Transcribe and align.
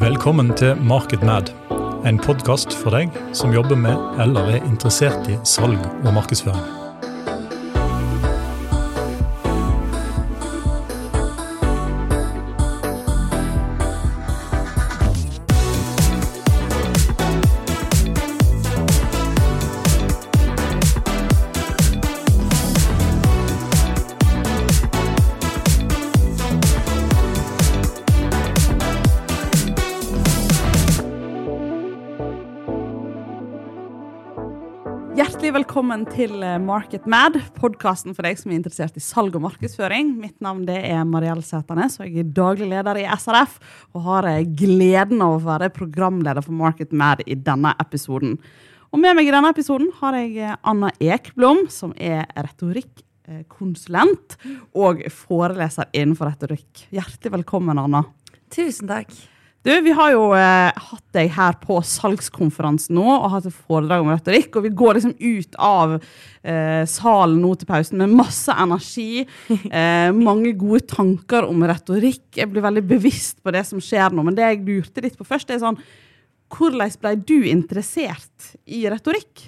Velkommen 0.00 0.54
til 0.56 0.78
MarketMad, 0.80 1.50
en 2.08 2.18
podkast 2.24 2.72
for 2.72 2.96
deg 2.96 3.12
som 3.36 3.52
jobber 3.52 3.76
med 3.76 4.20
eller 4.24 4.56
er 4.56 4.64
interessert 4.64 5.28
i 5.28 5.36
salg 5.44 5.76
og 6.00 6.14
markedsføring. 6.16 6.79
Til 36.20 36.42
eh, 36.44 36.58
Market 36.60 37.06
Mad, 37.08 37.38
podkasten 37.56 38.12
for 38.16 38.26
deg 38.26 38.36
som 38.36 38.50
er 38.50 38.58
interessert 38.58 38.96
i 38.98 39.02
salg 39.02 39.36
og 39.38 39.44
markedsføring. 39.46 40.10
Mitt 40.20 40.36
navn 40.44 40.66
er 40.68 41.06
Mariell 41.08 41.40
Sæternes, 41.46 41.96
og 42.00 42.08
jeg 42.08 42.24
er 42.24 42.34
daglig 42.36 42.68
leder 42.68 43.00
i 43.00 43.06
SRF. 43.08 43.56
Og 43.94 44.04
har 44.04 44.28
eh, 44.28 44.42
gleden 44.44 45.22
av 45.24 45.38
å 45.38 45.44
være 45.46 45.70
programleder 45.72 46.44
for 46.44 46.56
Market 46.58 46.92
Mad 46.92 47.24
i 47.24 47.38
denne 47.40 47.72
episoden. 47.80 48.36
Og 48.90 49.00
med 49.00 49.16
meg 49.16 49.30
i 49.30 49.32
denne 49.32 49.52
episoden 49.54 49.88
har 50.02 50.18
jeg 50.18 50.36
eh, 50.44 50.60
Anna 50.60 50.92
Ekblom, 51.00 51.64
som 51.72 51.96
er 51.96 52.28
retorikkonsulent 52.36 54.36
og 54.76 55.06
foreleser 55.22 55.88
innenfor 55.94 56.34
retorikk. 56.34 56.88
Hjertelig 56.92 57.38
velkommen, 57.38 57.80
Anna. 57.80 58.04
Tusen 58.52 58.92
takk. 58.92 59.14
Du, 59.62 59.80
Vi 59.84 59.92
har 59.92 60.12
jo 60.14 60.30
eh, 60.32 60.72
hatt 60.72 61.04
deg 61.12 61.34
her 61.36 61.56
på 61.60 61.82
salgskonferansen 61.84 62.94
nå 62.96 63.04
og 63.04 63.26
hatt 63.34 63.48
et 63.50 63.56
foredrag 63.66 64.00
om 64.00 64.08
retorikk. 64.08 64.56
Og 64.56 64.64
vi 64.64 64.72
går 64.72 64.96
liksom 64.96 65.12
ut 65.20 65.58
av 65.60 65.98
eh, 65.98 66.86
salen 66.88 67.42
nå 67.42 67.50
til 67.60 67.68
pausen 67.68 68.00
med 68.00 68.14
masse 68.22 68.54
energi. 68.56 69.26
Eh, 69.70 70.10
mange 70.16 70.54
gode 70.58 70.82
tanker 70.88 71.44
om 71.46 71.60
retorikk. 71.68 72.24
Jeg 72.38 72.48
blir 72.50 72.64
veldig 72.64 72.82
bevisst 72.88 73.38
på 73.44 73.52
det 73.54 73.62
som 73.68 73.82
skjer 73.84 74.16
nå. 74.16 74.24
Men 74.26 74.34
det 74.38 74.48
jeg 74.48 74.64
lurte 74.66 75.04
litt 75.04 75.18
på 75.18 75.28
først, 75.28 75.52
er 75.52 75.60
sånn 75.62 75.78
Hvordan 76.50 76.96
ble 76.98 77.12
du 77.22 77.36
interessert 77.46 78.54
i 78.66 78.86
retorikk? 78.90 79.44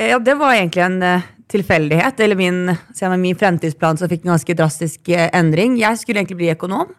Eh, 0.00 0.08
Ja, 0.14 0.18
det 0.18 0.34
var 0.40 0.56
egentlig 0.56 0.86
en 0.86 1.02
eh, 1.04 1.28
tilfeldighet. 1.52 2.24
Eller 2.24 2.40
min, 2.40 2.64
med 2.72 3.20
min 3.20 3.36
fremtidsplan 3.38 4.00
så 4.00 4.08
fikk 4.08 4.24
en 4.24 4.32
ganske 4.34 4.56
drastisk 4.58 5.12
eh, 5.12 5.28
endring. 5.36 5.76
Jeg 5.82 6.00
skulle 6.00 6.24
egentlig 6.24 6.40
bli 6.40 6.54
økonom. 6.56 6.96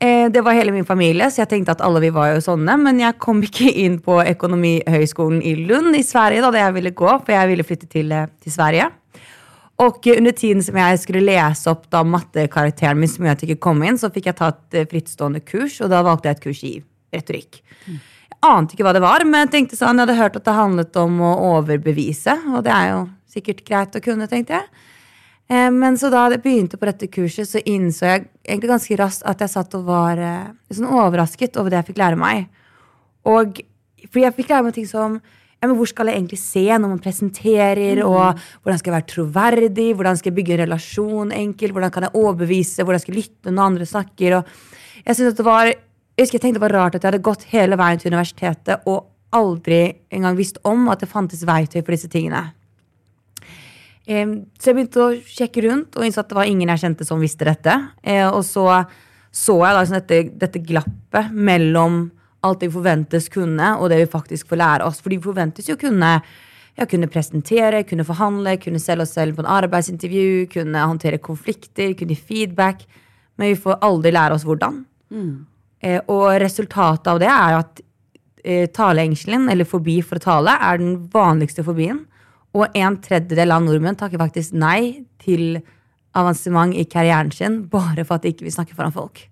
Eh, 0.00 0.30
Det 0.32 0.40
var 0.40 0.52
hele 0.56 0.72
min 0.72 0.84
familie, 0.88 1.26
så 1.30 1.42
jeg 1.42 1.50
tenkte 1.50 1.74
at 1.74 1.82
alle 1.84 2.00
vi 2.00 2.10
var 2.14 2.30
jo 2.32 2.40
sånne. 2.40 2.76
Men 2.80 3.00
jeg 3.02 3.18
kom 3.20 3.42
ikke 3.44 3.68
inn 3.82 3.98
på 4.00 4.16
Økonomihøgskolen 4.24 5.42
i 5.44 5.54
Lund 5.68 5.96
i 5.96 6.02
Sverige 6.06 6.40
da 6.40 6.50
det 6.54 6.62
jeg 6.62 6.76
ville 6.78 6.94
gå, 6.96 7.10
for 7.20 7.34
jeg 7.34 7.50
ville 7.50 7.66
flytte 7.66 7.88
til, 7.90 8.12
eh, 8.12 8.26
til 8.40 8.52
Sverige. 8.54 8.90
Og 9.80 10.06
eh, 10.06 10.16
under 10.16 10.32
tiden 10.32 10.62
som 10.64 10.76
jeg 10.80 11.02
skulle 11.02 11.24
lese 11.24 11.68
opp 11.72 11.90
da 11.92 12.02
mattekarakteren 12.04 12.96
min, 13.00 13.08
som 13.12 13.28
jeg 13.28 13.42
ikke 13.44 13.60
kom 13.60 13.82
inn, 13.84 14.00
så 14.00 14.12
fikk 14.12 14.30
jeg 14.30 14.40
tatt 14.40 14.74
et 14.74 14.88
frittstående 14.88 15.44
kurs, 15.44 15.80
og 15.84 15.92
da 15.92 16.02
valgte 16.06 16.30
jeg 16.30 16.36
et 16.38 16.44
kurs 16.46 16.64
i 16.64 16.74
retorikk. 17.12 17.60
Jeg 18.40 18.48
ante 18.48 18.72
ikke 18.72 18.86
hva 18.86 18.94
det 18.96 19.02
var, 19.04 19.24
men 19.28 19.44
jeg 19.44 19.52
tenkte 19.52 19.76
sånn, 19.76 19.98
jeg 20.00 20.06
hadde 20.06 20.16
hørt 20.22 20.36
at 20.36 20.44
det 20.48 20.56
handlet 20.56 20.96
om 20.96 21.20
å 21.20 21.32
overbevise, 21.58 22.38
og 22.54 22.64
det 22.64 22.72
er 22.72 22.86
jo 22.94 23.00
sikkert 23.28 23.64
greit 23.68 23.96
å 23.96 24.00
kunne, 24.00 24.28
tenkte 24.30 24.56
jeg. 24.56 24.64
Eh, 25.50 25.70
Men 25.70 25.98
så 25.98 26.10
da 26.12 26.28
jeg 26.30 26.42
begynte 26.44 26.78
på 26.78 26.86
dette 26.86 27.10
kurset, 27.10 27.48
så 27.48 27.62
innså 27.66 28.06
jeg 28.06 28.28
egentlig 28.46 28.70
ganske 28.70 29.00
raskt 29.00 29.26
at 29.26 29.42
jeg 29.42 29.50
satt 29.50 29.74
og 29.74 29.84
var 29.88 30.22
eh, 30.22 30.54
sånn 30.70 30.86
overrasket 30.86 31.58
over 31.58 31.72
det 31.72 31.80
jeg 31.80 31.90
fikk 31.90 32.00
lære 32.04 32.20
meg. 32.20 32.46
Og 33.26 33.58
fordi 34.06 34.24
jeg 34.24 34.36
fikk 34.38 34.52
lære 34.52 34.66
meg 34.68 34.76
ting 34.78 34.88
som 34.88 35.20
ja, 35.60 35.68
men 35.68 35.76
hvor 35.76 35.90
skal 35.90 36.08
jeg 36.08 36.16
egentlig 36.16 36.38
se 36.40 36.62
når 36.64 36.88
man 36.88 37.02
presenterer, 37.04 37.98
og 38.06 38.38
hvordan 38.62 38.78
skal 38.80 38.90
jeg 38.90 38.96
være 38.96 39.10
troverdig, 39.12 39.88
hvordan 39.92 40.16
skal 40.16 40.30
jeg 40.30 40.36
bygge 40.38 40.54
en 40.54 40.62
relasjon 40.62 41.34
enkelt, 41.36 41.74
hvordan 41.76 41.92
kan 41.92 42.06
jeg 42.06 42.16
overbevise, 42.16 42.86
hvordan 42.86 43.02
skal 43.02 43.12
jeg 43.12 43.26
lytte 43.26 43.52
når 43.52 43.66
andre 43.66 43.88
snakker. 43.90 44.38
Og 44.38 45.02
jeg 45.04 45.18
synes 45.18 45.34
at 45.34 45.42
det 45.42 45.46
var, 45.50 45.68
jeg 45.68 46.24
husker 46.24 46.38
jeg 46.38 46.44
tenkte 46.46 46.62
det 46.62 46.64
var 46.64 46.76
rart 46.78 46.96
at 46.96 47.04
jeg 47.04 47.12
hadde 47.12 47.28
gått 47.28 47.44
hele 47.52 47.76
veien 47.76 48.00
til 48.00 48.08
universitetet 48.14 48.88
og 48.88 49.10
aldri 49.36 49.82
engang 50.08 50.40
visst 50.40 50.62
om 50.64 50.88
at 50.88 51.04
det 51.04 51.12
fantes 51.12 51.44
verktøy 51.44 51.82
for 51.82 51.92
disse 51.92 52.08
tingene. 52.08 52.46
Så 54.06 54.70
jeg 54.70 54.76
begynte 54.76 55.04
å 55.04 55.12
sjekke 55.28 55.62
rundt 55.68 55.96
og 55.96 56.06
innså 56.06 56.22
at 56.22 56.30
det 56.30 56.38
var 56.38 56.48
ingen 56.48 56.72
jeg 56.72 56.82
kjente 56.82 57.06
som 57.06 57.20
visste 57.22 57.46
dette. 57.46 57.74
Eh, 58.02 58.26
og 58.26 58.42
så 58.46 58.66
så 59.30 59.60
jeg 59.62 59.74
da 59.74 59.82
liksom 59.82 59.98
dette, 60.00 60.20
dette 60.42 60.62
glappet 60.66 61.34
mellom 61.34 62.02
alt 62.46 62.62
det 62.62 62.70
vi 62.70 62.78
forventes 62.78 63.28
kunne, 63.30 63.74
og 63.78 63.90
det 63.92 64.00
vi 64.00 64.10
faktisk 64.10 64.50
får 64.50 64.58
lære 64.58 64.86
oss. 64.88 64.98
For 65.02 65.12
vi 65.12 65.20
forventes 65.22 65.68
jo 65.70 65.76
kunne, 65.78 66.16
ja, 66.74 66.86
kunne 66.88 67.10
presentere, 67.12 67.84
kunne 67.86 68.06
forhandle, 68.08 68.56
kunne 68.62 68.80
selge 68.82 69.06
oss 69.06 69.14
selv 69.14 69.36
på 69.36 69.44
en 69.44 69.52
arbeidsintervju, 69.60 70.48
kunne 70.54 70.82
håndtere 70.82 71.22
konflikter, 71.22 71.94
kunne 71.98 72.16
gi 72.16 72.26
feedback. 72.32 72.82
Men 73.38 73.52
vi 73.52 73.60
får 73.60 73.78
aldri 73.86 74.14
lære 74.16 74.36
oss 74.36 74.46
hvordan. 74.48 74.82
Eh, 75.80 76.00
og 76.10 76.26
resultatet 76.42 77.12
av 77.12 77.20
det 77.22 77.30
er 77.30 77.54
jo 77.54 77.62
at 77.62 77.82
eh, 78.42 78.66
taleengselen, 78.74 79.46
eller 79.52 79.68
fobi 79.68 80.00
for 80.02 80.18
å 80.18 80.26
tale, 80.26 80.56
er 80.58 80.82
den 80.82 80.96
vanligste 81.12 81.64
fobien. 81.66 82.02
Og 82.56 82.74
en 82.74 82.96
tredjedel 83.02 83.54
av 83.54 83.62
nordmenn 83.62 83.98
takker 83.98 84.20
faktisk 84.20 84.56
nei 84.58 85.04
til 85.22 85.60
avansement 86.18 86.74
i 86.74 86.86
karrieren 86.90 87.30
sin 87.34 87.60
bare 87.70 88.02
for 88.06 88.18
at 88.18 88.24
de 88.24 88.32
ikke 88.34 88.48
vil 88.48 88.54
snakke 88.54 88.74
foran 88.74 88.94
folk. 88.94 89.22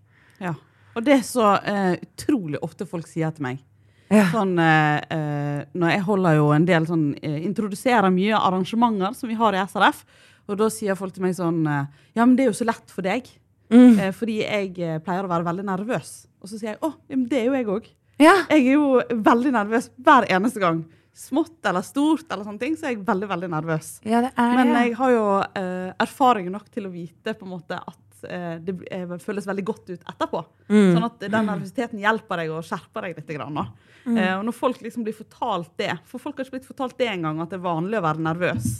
Ja. 0.42 0.54
Og 0.94 1.02
det 1.06 1.16
er 1.16 1.24
så 1.26 1.56
uh, 1.58 1.96
utrolig 1.98 2.60
ofte 2.62 2.86
folk 2.86 3.08
sier 3.10 3.34
til 3.34 3.48
meg. 3.48 3.64
Ja. 4.08 4.24
Sånn, 4.32 4.54
eh, 4.56 5.66
når 5.76 5.90
jeg 5.92 6.04
holder 6.06 6.38
jo 6.38 6.46
en 6.54 6.64
del 6.64 6.86
sånn, 6.88 7.10
uh, 7.12 7.34
introduserer 7.44 8.08
mye 8.08 8.38
arrangementer 8.38 9.12
som 9.18 9.28
vi 9.28 9.36
har 9.36 9.52
i 9.52 9.60
SRF, 9.60 10.00
og 10.48 10.56
da 10.62 10.70
sier 10.72 10.96
folk 10.96 11.12
til 11.12 11.26
meg 11.26 11.34
sånn 11.36 11.58
Ja, 11.68 12.22
men 12.22 12.32
det 12.38 12.46
er 12.46 12.48
jo 12.48 12.56
så 12.56 12.64
lett 12.64 12.88
for 12.88 13.04
deg. 13.04 13.26
Eh, 13.68 14.10
fordi 14.16 14.40
jeg 14.40 15.00
pleier 15.04 15.26
å 15.26 15.30
være 15.30 15.46
veldig 15.46 15.66
nervøs. 15.68 16.12
Og 16.40 16.50
så 16.50 16.58
sier 16.58 16.74
jeg 16.74 16.80
å, 16.84 16.94
det 17.28 17.42
er 17.42 17.48
jo 17.48 17.56
jeg 17.56 17.68
òg. 17.74 17.90
Ja. 18.18 18.34
Jeg 18.50 18.64
er 18.64 18.78
jo 18.78 19.02
veldig 19.28 19.52
nervøs 19.54 19.90
hver 20.02 20.26
eneste 20.32 20.62
gang. 20.62 20.80
Smått 21.18 21.66
eller 21.66 21.82
stort, 21.82 22.28
eller 22.30 22.46
sånne 22.46 22.62
ting, 22.62 22.76
så 22.78 22.86
er 22.86 22.94
jeg 22.94 23.06
veldig 23.06 23.26
veldig 23.26 23.48
nervøs. 23.50 23.96
Ja, 24.06 24.20
det 24.22 24.30
er 24.38 24.52
Men 24.54 24.70
jeg 24.76 24.92
har 25.00 25.10
jo 25.10 25.24
eh, 25.58 25.88
erfaring 26.04 26.46
nok 26.54 26.68
til 26.70 26.86
å 26.86 26.92
vite 26.92 27.34
på 27.34 27.46
en 27.46 27.56
måte 27.56 27.78
at 27.80 28.22
eh, 28.28 28.54
det 28.62 28.76
eh, 28.94 29.16
føles 29.18 29.48
veldig 29.48 29.64
godt 29.66 29.90
ut 29.90 30.12
etterpå. 30.12 30.44
Sånn 30.70 31.08
at 31.08 31.24
den 31.24 31.50
nervøsiteten 31.50 32.04
hjelper 32.04 32.44
deg 32.44 32.54
og 32.54 32.62
skjerper 32.68 33.08
deg 33.08 33.18
litt. 33.18 33.34
Grann, 33.34 33.58
mm. 34.04 34.14
Eh, 34.14 34.34
og 34.36 34.46
når 34.46 34.56
folk 34.60 34.84
liksom 34.84 35.08
blir 35.08 35.18
fortalt 35.18 35.74
det, 35.80 35.90
for 36.06 36.22
folk 36.22 36.38
har 36.38 36.46
ikke 36.46 36.60
blitt 36.60 36.70
fortalt 36.70 36.94
det 37.02 37.10
engang, 37.10 37.42
at 37.42 37.50
det 37.50 37.58
er 37.58 37.66
vanlig 37.66 37.98
å 37.98 38.06
være 38.06 38.26
nervøs, 38.28 38.70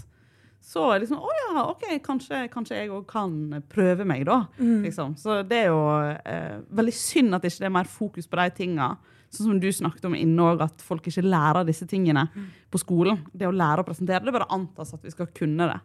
så 0.68 0.88
er 0.92 1.02
liksom 1.02 1.18
Å 1.24 1.34
ja, 1.40 1.66
OK, 1.72 1.84
kanskje, 2.04 2.46
kanskje 2.52 2.78
jeg 2.78 2.90
òg 2.92 3.06
kan 3.08 3.34
prøve 3.72 4.06
meg, 4.06 4.26
da. 4.28 4.44
Liksom. 4.86 5.18
Så 5.18 5.40
det 5.48 5.64
er 5.64 5.70
jo 5.72 5.84
eh, 6.22 6.58
veldig 6.70 6.94
synd 6.94 7.34
at 7.34 7.42
det 7.42 7.50
ikke 7.54 7.66
er 7.70 7.78
mer 7.80 7.88
fokus 7.90 8.30
på 8.30 8.38
de 8.38 8.50
tinga. 8.62 8.92
Sånn 9.34 9.50
som 9.52 9.60
du 9.60 9.68
snakket 9.72 10.06
om 10.08 10.16
inne 10.16 10.50
òg, 10.52 10.62
at 10.64 10.84
folk 10.84 11.06
ikke 11.10 11.24
lærer 11.26 11.66
disse 11.68 11.86
tingene 11.88 12.26
på 12.72 12.80
skolen. 12.80 13.20
Det 13.32 13.48
å 13.48 13.54
lære 13.54 13.84
å 13.84 13.86
presentere, 13.88 14.24
det 14.24 14.34
bare 14.34 14.48
antas 14.54 14.94
at 14.96 15.04
vi 15.04 15.12
skal 15.12 15.28
kunne 15.36 15.68
det. 15.68 15.78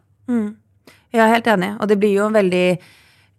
Jeg 1.14 1.22
er 1.22 1.34
helt 1.36 1.50
enig. 1.52 1.74
Og 1.78 1.90
det 1.90 1.98
blir 2.00 2.14
jo 2.16 2.28
en 2.28 2.38
veldig 2.38 2.66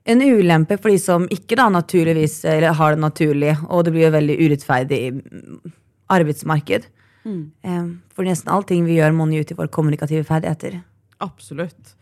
en 0.06 0.22
ulempe 0.22 0.78
for 0.78 0.94
de 0.94 1.00
som 1.02 1.26
ikke 1.34 1.58
da 1.58 1.66
naturligvis 1.74 2.44
eller 2.46 2.78
har 2.78 2.94
det 2.94 3.02
naturlig, 3.02 3.56
og 3.66 3.88
det 3.88 3.94
blir 3.96 4.06
jo 4.06 4.14
veldig 4.14 4.36
urettferdig 4.44 5.02
mm, 5.16 5.74
arbeidsmarked. 6.14 6.86
Mm. 7.26 7.88
For 8.14 8.28
nesten 8.28 8.52
allting 8.54 8.86
vi 8.86 9.00
gjør, 9.00 9.16
monner 9.18 9.42
ut 9.42 9.52
i 9.52 9.58
våre 9.58 9.74
kommunikative 9.74 10.28
ferdigheter. 10.28 10.84
Absolutt. 11.26 11.96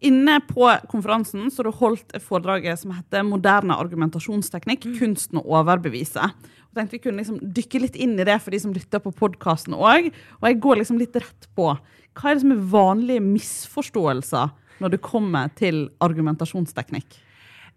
Inne 0.00 0.38
på 0.40 0.64
konferansen 0.88 1.50
så 1.52 1.64
du 1.64 1.70
holdt 1.76 2.14
et 2.16 2.24
foredraget 2.24 2.78
som 2.80 2.94
heter 2.96 3.22
'Moderne 3.22 3.76
argumentasjonsteknikk 3.76 4.86
kunsten 4.98 5.38
å 5.38 5.44
overbevise'. 5.44 6.24
Og 6.24 6.74
tenkte 6.74 6.92
Vi 6.92 6.98
kunne 6.98 7.18
liksom 7.18 7.40
dykke 7.40 7.80
litt 7.80 7.96
inn 7.96 8.18
i 8.18 8.24
det 8.24 8.40
for 8.40 8.50
de 8.50 8.58
som 8.60 8.72
lytter 8.72 8.98
på 8.98 9.12
podkasten 9.12 9.74
òg. 9.74 10.12
Og 10.40 10.48
jeg 10.48 10.60
går 10.60 10.76
liksom 10.78 10.98
litt 10.98 11.14
rett 11.14 11.48
på 11.56 11.76
hva 12.14 12.30
er 12.30 12.34
det 12.34 12.40
som 12.40 12.52
er 12.52 12.70
vanlige 12.70 13.20
misforståelser 13.20 14.50
når 14.80 14.90
det 14.90 15.02
kommer 15.02 15.50
til 15.54 15.90
argumentasjonsteknikk. 16.00 17.20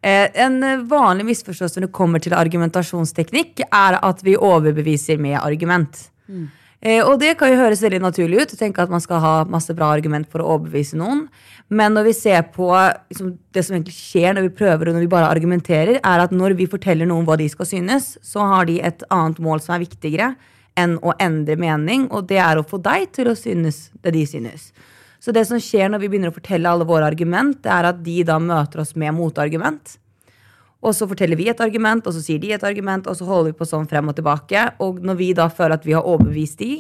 Eh, 0.01 0.29
En 0.35 0.87
vanlig 0.87 1.25
misforståelse 1.25 1.79
når 1.79 1.87
det 1.87 1.93
kommer 1.93 2.19
til 2.19 2.33
argumentasjonsteknikk, 2.33 3.61
er 3.71 3.99
at 4.01 4.23
vi 4.23 4.35
overbeviser 4.35 5.19
med 5.19 5.39
argument. 5.41 6.09
Eh, 6.29 6.47
og 6.83 7.15
det 7.21 7.37
kan 7.39 7.47
jo 7.47 7.61
høres 7.61 7.81
veldig 7.83 8.01
naturlig 8.03 8.41
ut, 8.43 8.53
tenke 8.59 8.83
at 8.83 8.91
man 8.91 8.99
skal 9.03 9.21
ha 9.23 9.33
masse 9.47 9.71
bra 9.75 9.93
argument 9.95 10.27
for 10.31 10.43
å 10.43 10.57
overbevise 10.57 10.97
noen. 10.99 11.25
Men 11.71 11.95
når 11.95 12.09
vi 12.09 12.15
ser 12.17 12.41
på 12.51 12.67
liksom, 12.73 13.37
det 13.55 13.63
som 13.63 13.77
egentlig 13.77 13.95
skjer 13.95 14.35
når 14.35 14.49
vi 14.49 14.55
prøver 14.57 14.89
og 14.89 14.97
når 14.97 15.05
vi 15.05 15.13
bare 15.13 15.29
argumenterer, 15.31 16.01
er 16.03 16.23
at 16.25 16.33
når 16.35 16.57
vi 16.59 16.67
forteller 16.67 17.07
noen 17.07 17.23
hva 17.27 17.37
de 17.39 17.47
skal 17.51 17.69
synes, 17.69 18.17
så 18.19 18.43
har 18.51 18.67
de 18.67 18.81
et 18.83 19.05
annet 19.15 19.39
mål 19.43 19.63
som 19.63 19.77
er 19.77 19.85
viktigere 19.85 20.33
enn 20.79 20.97
å 21.05 21.13
endre 21.21 21.55
mening, 21.59 22.09
og 22.11 22.27
det 22.27 22.41
er 22.41 22.59
å 22.59 22.65
få 22.67 22.81
deg 22.83 23.11
til 23.15 23.29
å 23.31 23.37
synes 23.37 23.87
det 24.03 24.15
de 24.17 24.25
synes. 24.27 24.71
Så 25.23 25.31
det 25.31 25.45
som 25.47 25.61
skjer 25.61 25.87
når 25.87 26.01
vi 26.03 26.09
begynner 26.11 26.33
å 26.33 26.35
fortelle 26.35 26.67
alle 26.67 26.87
våre 26.87 27.07
argument, 27.07 27.61
det 27.63 27.71
er 27.71 27.87
at 27.93 28.01
de 28.03 28.17
da 28.27 28.41
møter 28.43 28.81
oss 28.83 28.91
med 28.99 29.15
motargument. 29.15 29.95
Og 30.83 30.95
så 30.95 31.07
forteller 31.07 31.39
vi 31.39 31.47
et 31.51 31.61
argument, 31.63 32.05
og 32.05 32.15
så 32.15 32.21
sier 32.23 32.41
de 32.43 32.51
et 32.55 32.65
argument, 32.67 33.07
og 33.07 33.15
så 33.15 33.27
holder 33.27 33.53
vi 33.53 33.59
på 33.61 33.67
sånn 33.67 33.87
frem 33.87 34.11
og 34.11 34.17
tilbake. 34.17 34.65
Og 34.83 34.99
når 35.03 35.19
vi 35.19 35.29
da 35.37 35.47
føler 35.47 35.77
at 35.77 35.87
vi 35.87 35.95
har 35.95 36.03
overbevist 36.03 36.59
de, 36.59 36.73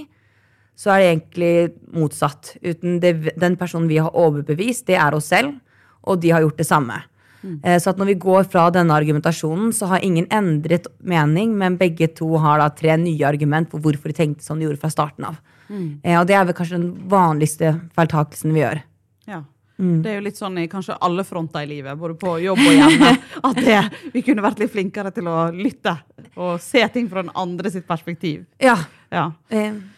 så 0.75 0.91
er 0.91 0.99
det 0.99 1.09
egentlig 1.11 1.53
motsatt. 1.93 2.55
Uten 2.65 2.99
det, 2.99 3.13
den 3.39 3.55
personen 3.59 3.87
vi 3.87 4.01
har 4.01 4.11
overbevist, 4.11 4.87
det 4.89 4.97
er 4.99 5.15
oss 5.15 5.29
selv, 5.31 5.55
og 6.03 6.19
de 6.19 6.33
har 6.35 6.43
gjort 6.43 6.59
det 6.59 6.67
samme. 6.67 6.99
Eh, 7.43 7.79
Så 7.79 7.91
at 7.91 7.97
når 7.99 8.13
vi 8.13 8.19
går 8.23 8.43
fra 8.51 8.69
denne 8.71 8.95
argumentasjonen, 8.95 9.71
så 9.75 9.87
har 9.91 10.03
ingen 10.03 10.27
endret 10.31 10.87
mening, 10.99 11.55
men 11.57 11.77
begge 11.77 12.07
to 12.15 12.37
har 12.37 12.59
da 12.59 12.69
tre 12.69 12.97
nye 12.97 13.27
argument 13.27 13.69
for 13.71 13.79
hvorfor 13.79 14.11
de 14.11 14.17
tenkte 14.19 14.43
som 14.43 14.59
de 14.59 14.67
gjorde 14.67 14.79
fra 14.79 14.91
starten 14.91 15.25
av. 15.25 15.39
Mm. 15.69 16.01
Og 16.19 16.27
det 16.27 16.35
er 16.35 16.45
vel 16.45 16.55
kanskje 16.55 16.79
den 16.79 16.93
vanligste 17.09 17.73
feiltakelsen 17.95 18.53
vi 18.53 18.63
gjør. 18.63 18.83
Ja. 19.27 19.43
Mm. 19.81 20.01
Det 20.03 20.11
er 20.11 20.19
jo 20.19 20.25
litt 20.27 20.37
sånn 20.37 20.57
i 20.61 20.67
kanskje 20.69 20.97
alle 21.01 21.25
fronter 21.25 21.65
i 21.65 21.69
livet, 21.71 21.97
både 21.97 22.17
på 22.19 22.35
jobb 22.43 22.61
og 22.61 22.75
hjemme, 22.77 23.13
at 23.49 23.61
det, 23.61 23.79
vi 24.13 24.21
kunne 24.25 24.45
vært 24.45 24.61
litt 24.61 24.73
flinkere 24.73 25.13
til 25.15 25.29
å 25.31 25.47
lytte 25.55 25.95
og 26.33 26.59
se 26.61 26.83
ting 26.93 27.09
fra 27.09 27.23
den 27.25 27.33
andre 27.37 27.71
sitt 27.73 27.87
perspektiv. 27.89 28.45
Ja. 28.61 28.77
Ja. 29.13 29.27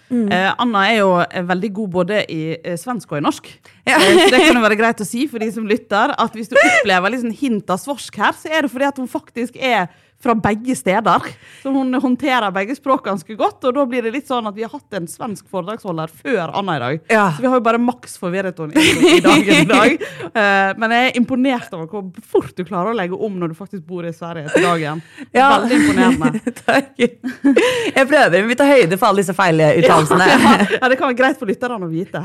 Mm. 0.10 0.28
Eh, 0.32 0.50
Anna 0.60 0.82
er 0.90 0.98
jo 1.00 1.12
eh, 1.24 1.44
veldig 1.48 1.70
god 1.78 1.92
både 1.94 2.18
i 2.32 2.42
eh, 2.56 2.76
svensk 2.80 3.14
og 3.14 3.22
i 3.22 3.24
norsk. 3.24 3.48
Ja. 3.88 3.96
Eh, 3.96 4.18
så 4.20 4.28
det 4.34 4.42
kan 4.44 4.58
jo 4.58 4.64
være 4.66 4.78
greit 4.80 5.02
å 5.02 5.08
si 5.08 5.24
for 5.32 5.44
de 5.44 5.48
som 5.56 5.68
lytter, 5.70 6.14
at 6.20 6.36
hvis 6.36 6.52
du 6.52 6.58
opplever 6.60 7.16
sånn 7.22 7.36
hint 7.36 7.72
av 7.72 7.80
svorsk 7.82 8.20
her, 8.20 8.36
så 8.36 8.52
er 8.52 8.66
det 8.66 8.74
fordi 8.74 8.90
at 8.90 9.00
hun 9.00 9.10
faktisk 9.12 9.56
er 9.56 9.88
fra 10.24 10.36
begge 10.36 10.76
steder. 10.76 11.22
Så 11.62 11.70
hun 11.70 11.94
håndterer 11.94 12.52
begge 12.52 12.76
språk 12.76 13.06
ganske 13.06 13.36
godt, 13.38 13.64
og 13.64 13.76
da 13.76 13.86
blir 13.90 14.06
det 14.06 14.14
litt 14.16 14.30
sånn 14.30 14.48
at 14.50 14.56
vi 14.58 14.66
har 14.66 14.72
hatt 14.74 14.98
en 14.98 15.08
svensk 15.10 15.46
foredragsholder 15.52 16.12
før 16.24 16.54
Anna 16.58 16.78
i 16.78 16.82
dag. 16.82 17.04
Ja. 17.14 17.26
Så 17.36 17.44
vi 17.44 17.50
har 17.52 17.60
jo 17.60 17.66
bare 17.66 17.82
maks 17.82 18.18
forvirret 18.22 18.58
henne 18.62 18.82
i, 18.82 19.20
dagen 19.24 19.62
i 19.62 19.70
dag. 19.70 19.98
Eh, 20.36 20.72
men 20.76 20.92
jeg 20.92 21.08
er 21.08 21.18
imponert 21.20 21.72
over 21.76 21.86
hvor 21.88 22.26
fort 22.28 22.58
du 22.58 22.66
klarer 22.68 22.92
å 22.92 22.96
legge 22.98 23.16
om 23.16 23.38
når 23.40 23.54
du 23.54 23.56
faktisk 23.56 23.86
bor 23.88 24.04
i 24.04 24.12
Sverige 24.12 24.50
til 24.52 24.66
dagen. 24.66 25.00
Ja. 25.36 25.46
Veldig 25.62 25.78
imponerende. 25.78 26.42
Takk. 26.66 26.90
Jeg 27.00 28.10
prøver, 28.10 28.36
men 28.36 28.50
vi 28.50 28.58
tar 28.60 28.68
høyde 28.68 28.98
for 29.00 29.08
alle 29.08 29.24
disse 29.24 29.36
feiluttalelsene. 29.38 30.28
Ja, 30.76 30.82
det 30.92 30.98
kan 31.00 31.08
være 31.08 31.18
greit 31.22 31.40
for 31.40 31.48
lytterne 31.48 31.88
å 31.88 31.92
vite. 31.92 32.20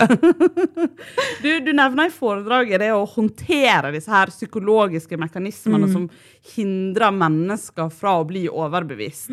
Du, 1.44 1.50
du 1.62 1.70
nevner 1.70 2.10
i 2.10 2.14
foredraget 2.14 2.82
det 2.82 2.90
å 2.96 3.04
håndtere 3.14 3.94
disse 3.94 4.10
her 4.10 4.32
psykologiske 4.34 5.20
mekanismene 5.20 5.92
som 5.92 6.08
hindrer 6.56 7.14
mennesker 7.14 7.89
fra 7.94 8.18
å 8.20 8.26
bli 8.28 8.46
overbevist. 8.48 9.30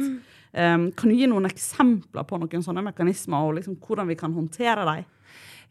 Um, 0.57 0.89
kan 0.97 1.11
du 1.11 1.15
gi 1.15 1.27
noen 1.29 1.49
eksempler 1.49 2.25
på 2.25 2.39
noen 2.41 2.63
sånne 2.65 2.83
mekanismer, 2.85 3.45
og 3.45 3.59
liksom 3.59 3.77
hvordan 3.83 4.09
vi 4.09 4.17
kan 4.19 4.33
håndtere 4.33 4.85
dem? 4.87 5.05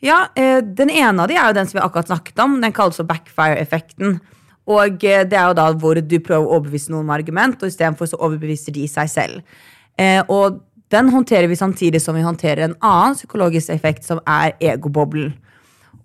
Ja, 0.05 0.27
eh, 0.35 0.63
Den 0.63 0.91
ene 0.91 1.23
av 1.23 1.29
de 1.29 1.37
er 1.37 1.47
jo 1.49 1.57
den 1.57 1.67
som 1.67 1.79
vi 1.79 1.85
akkurat 1.85 2.11
snakket 2.11 2.39
om. 2.45 2.61
Den 2.61 2.73
kalles 2.73 3.01
backfire-effekten. 3.01 4.19
Og 4.67 5.05
eh, 5.05 5.25
det 5.25 5.39
er 5.39 5.49
jo 5.49 5.57
da 5.57 5.71
hvor 5.73 6.01
du 6.01 6.19
prøver 6.21 6.45
å 6.45 6.59
overbevise 6.59 6.93
noen 6.93 7.07
med 7.07 7.23
argument, 7.23 7.63
og 7.63 7.71
istedenfor 7.71 8.11
så 8.11 8.21
overbeviser 8.21 8.75
de 8.77 8.87
seg 8.91 9.11
selv. 9.11 9.61
Eh, 9.97 10.21
og 10.29 10.61
den 10.93 11.09
håndterer 11.11 11.49
vi 11.49 11.59
samtidig 11.59 12.03
som 12.03 12.15
vi 12.15 12.27
håndterer 12.27 12.67
en 12.67 12.77
annen 12.85 13.17
psykologisk 13.17 13.73
effekt, 13.75 14.05
som 14.05 14.21
er 14.27 14.55
egoboblen. 14.61 15.33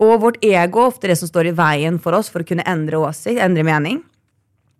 Og 0.02 0.16
vårt 0.24 0.40
ego 0.42 0.82
er 0.82 0.88
ofte 0.88 1.12
det 1.12 1.20
som 1.20 1.30
står 1.30 1.52
i 1.52 1.58
veien 1.58 2.00
for 2.02 2.18
oss 2.18 2.32
for 2.32 2.42
å 2.42 2.48
kunne 2.48 2.66
endre 2.66 3.04
åsikt, 3.04 3.42
endre 3.44 3.66
mening. 3.68 4.00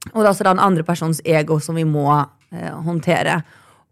Og 0.10 0.18
det 0.18 0.26
er 0.26 0.32
også 0.34 0.46
da 0.48 0.56
den 0.56 0.64
andre 0.66 0.86
persons 0.86 1.22
ego 1.26 1.60
som 1.62 1.78
vi 1.78 1.86
må 1.86 2.08
eh, 2.18 2.72
håndtere. 2.86 3.42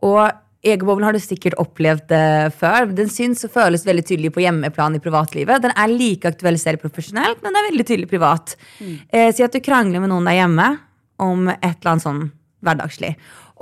Og 0.06 0.24
egoboblen 0.66 1.08
har 1.08 1.16
du 1.16 1.22
sikkert 1.22 1.58
opplevd 1.62 2.12
eh, 2.16 2.48
før. 2.56 2.90
Den 2.96 3.12
syns 3.14 3.46
og 3.48 3.54
føles 3.54 3.86
veldig 3.88 4.06
tydelig 4.08 4.34
på 4.36 4.44
hjemmeplan 4.44 4.98
i 4.98 5.04
privatlivet. 5.04 5.62
Den 5.64 5.76
er 5.76 5.94
like 5.94 6.34
aktuell 6.34 6.60
selv 6.60 6.84
profesjonelt, 6.84 7.44
men 7.44 7.54
den 7.54 7.62
er 7.62 7.70
veldig 7.70 7.88
tydelig 7.88 8.10
privat. 8.12 8.56
Eh, 8.82 9.30
si 9.36 9.46
at 9.46 9.56
du 9.56 9.62
krangler 9.64 10.04
med 10.04 10.12
noen 10.12 10.28
der 10.28 10.42
hjemme 10.42 10.72
om 11.22 11.48
et 11.52 11.72
eller 11.72 11.94
annet 11.94 12.08
sånn 12.08 12.26
hverdagslig. 12.66 13.14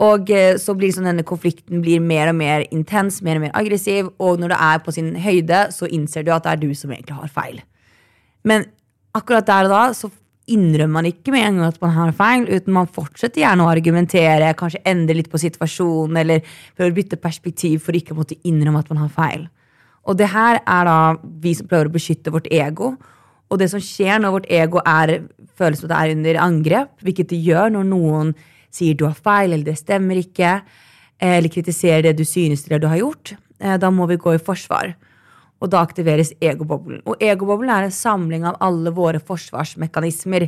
Og 0.08 0.30
eh, 0.34 0.56
så 0.62 0.76
blir 0.78 0.94
sånn 0.94 1.10
denne 1.10 1.26
konflikten 1.28 1.82
blir 1.84 2.02
mer 2.04 2.32
og 2.32 2.38
mer 2.40 2.66
intens, 2.74 3.20
mer 3.26 3.40
og 3.40 3.48
mer 3.48 3.56
aggressiv, 3.58 4.12
og 4.22 4.42
når 4.42 4.54
det 4.54 4.62
er 4.70 4.84
på 4.86 4.94
sin 4.94 5.12
høyde, 5.22 5.66
så 5.74 5.90
innser 5.90 6.26
du 6.26 6.34
at 6.34 6.46
det 6.46 6.54
er 6.54 6.64
du 6.64 6.72
som 6.78 6.94
egentlig 6.94 7.18
har 7.18 7.34
feil. 7.34 7.62
Men 8.48 8.68
akkurat 9.18 9.48
der 9.48 9.70
og 9.70 9.74
da 9.74 9.84
så 9.98 10.12
innrømmer 10.54 10.94
man 11.00 11.10
ikke 11.10 11.34
med 11.34 11.44
en 11.44 11.60
gang 11.60 11.74
at 11.74 11.82
man 11.84 11.94
har 11.96 12.14
feil, 12.16 12.48
uten 12.48 12.76
man 12.76 12.90
fortsetter 12.92 13.44
gjerne 13.44 13.66
å 13.66 13.72
argumentere, 13.72 14.54
kanskje 14.58 14.84
endre 14.88 15.18
litt 15.18 15.30
på 15.32 15.42
situasjonen, 15.42 16.20
eller 16.22 16.44
prøver 16.78 16.94
å 16.94 16.98
bytte 16.98 17.20
perspektiv 17.22 17.84
for 17.86 17.98
ikke 17.98 18.16
å 18.16 18.20
måtte 18.22 18.40
innrømme 18.48 18.82
at 18.84 18.92
man 18.94 19.04
har 19.04 19.14
feil. 19.14 19.48
Og 20.08 20.16
det 20.20 20.30
her 20.32 20.62
er 20.62 20.88
da 20.88 21.00
vi 21.44 21.54
som 21.58 21.68
prøver 21.68 21.90
å 21.90 21.96
beskytte 21.98 22.32
vårt 22.32 22.48
ego. 22.54 22.94
Og 23.52 23.60
det 23.60 23.70
som 23.72 23.84
skjer 23.84 24.22
når 24.24 24.36
vårt 24.38 24.52
ego 24.52 24.84
er, 24.88 25.18
føles 25.60 25.82
som 25.84 25.92
det 25.92 25.98
er 26.00 26.14
under 26.16 26.40
angrep, 26.44 26.94
hvilket 27.04 27.32
det 27.32 27.42
gjør 27.44 27.74
når 27.76 27.90
noen 27.90 28.32
sier 28.74 28.96
du 28.96 29.06
har 29.08 29.18
feil, 29.18 29.52
eller 29.52 29.68
det 29.68 29.78
stemmer 29.80 30.20
ikke, 30.20 30.62
eller 31.24 31.52
kritiserer 31.52 32.10
det 32.10 32.18
du 32.20 32.26
synes 32.28 32.66
eller 32.68 32.84
du 32.84 32.88
har 32.92 33.02
gjort, 33.02 33.36
eh, 33.60 33.78
da 33.82 33.90
må 33.92 34.08
vi 34.08 34.20
gå 34.22 34.36
i 34.36 34.44
forsvar. 34.44 34.94
Og 35.58 35.72
da 35.74 35.82
aktiveres 35.82 36.34
egoboblen. 36.44 37.02
Og 37.10 37.22
egoboblen 37.24 37.72
er 37.74 37.88
en 37.88 37.94
samling 37.94 38.46
av 38.46 38.60
alle 38.62 38.92
våre 38.94 39.22
forsvarsmekanismer. 39.24 40.48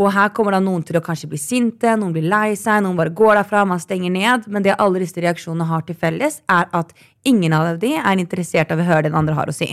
Og 0.00 0.08
her 0.12 0.28
kommer 0.32 0.56
da 0.56 0.60
noen 0.60 0.84
til 0.84 0.96
å 0.96 1.04
kanskje 1.04 1.28
bli 1.28 1.38
sinte, 1.40 1.94
noen 2.00 2.12
blir 2.14 2.24
lei 2.28 2.54
seg, 2.56 2.80
noen 2.84 2.96
bare 2.96 3.12
går 3.12 3.36
derfra, 3.40 3.64
man 3.68 3.80
stenger 3.80 4.12
ned. 4.12 4.48
Men 4.52 4.64
det 4.64 4.76
alle 4.80 5.00
disse 5.02 5.20
reaksjonene 5.20 5.68
har 5.68 5.84
til 5.88 5.96
felles, 5.96 6.40
er 6.52 6.68
at 6.72 6.92
ingen 7.28 7.52
av 7.56 7.78
de 7.80 7.94
er 8.00 8.20
interessert 8.20 8.72
av 8.72 8.80
å 8.80 8.86
høre 8.88 9.06
det 9.06 9.12
den 9.12 9.20
andre 9.20 9.36
har 9.36 9.48
å 9.48 9.56
si. 9.56 9.68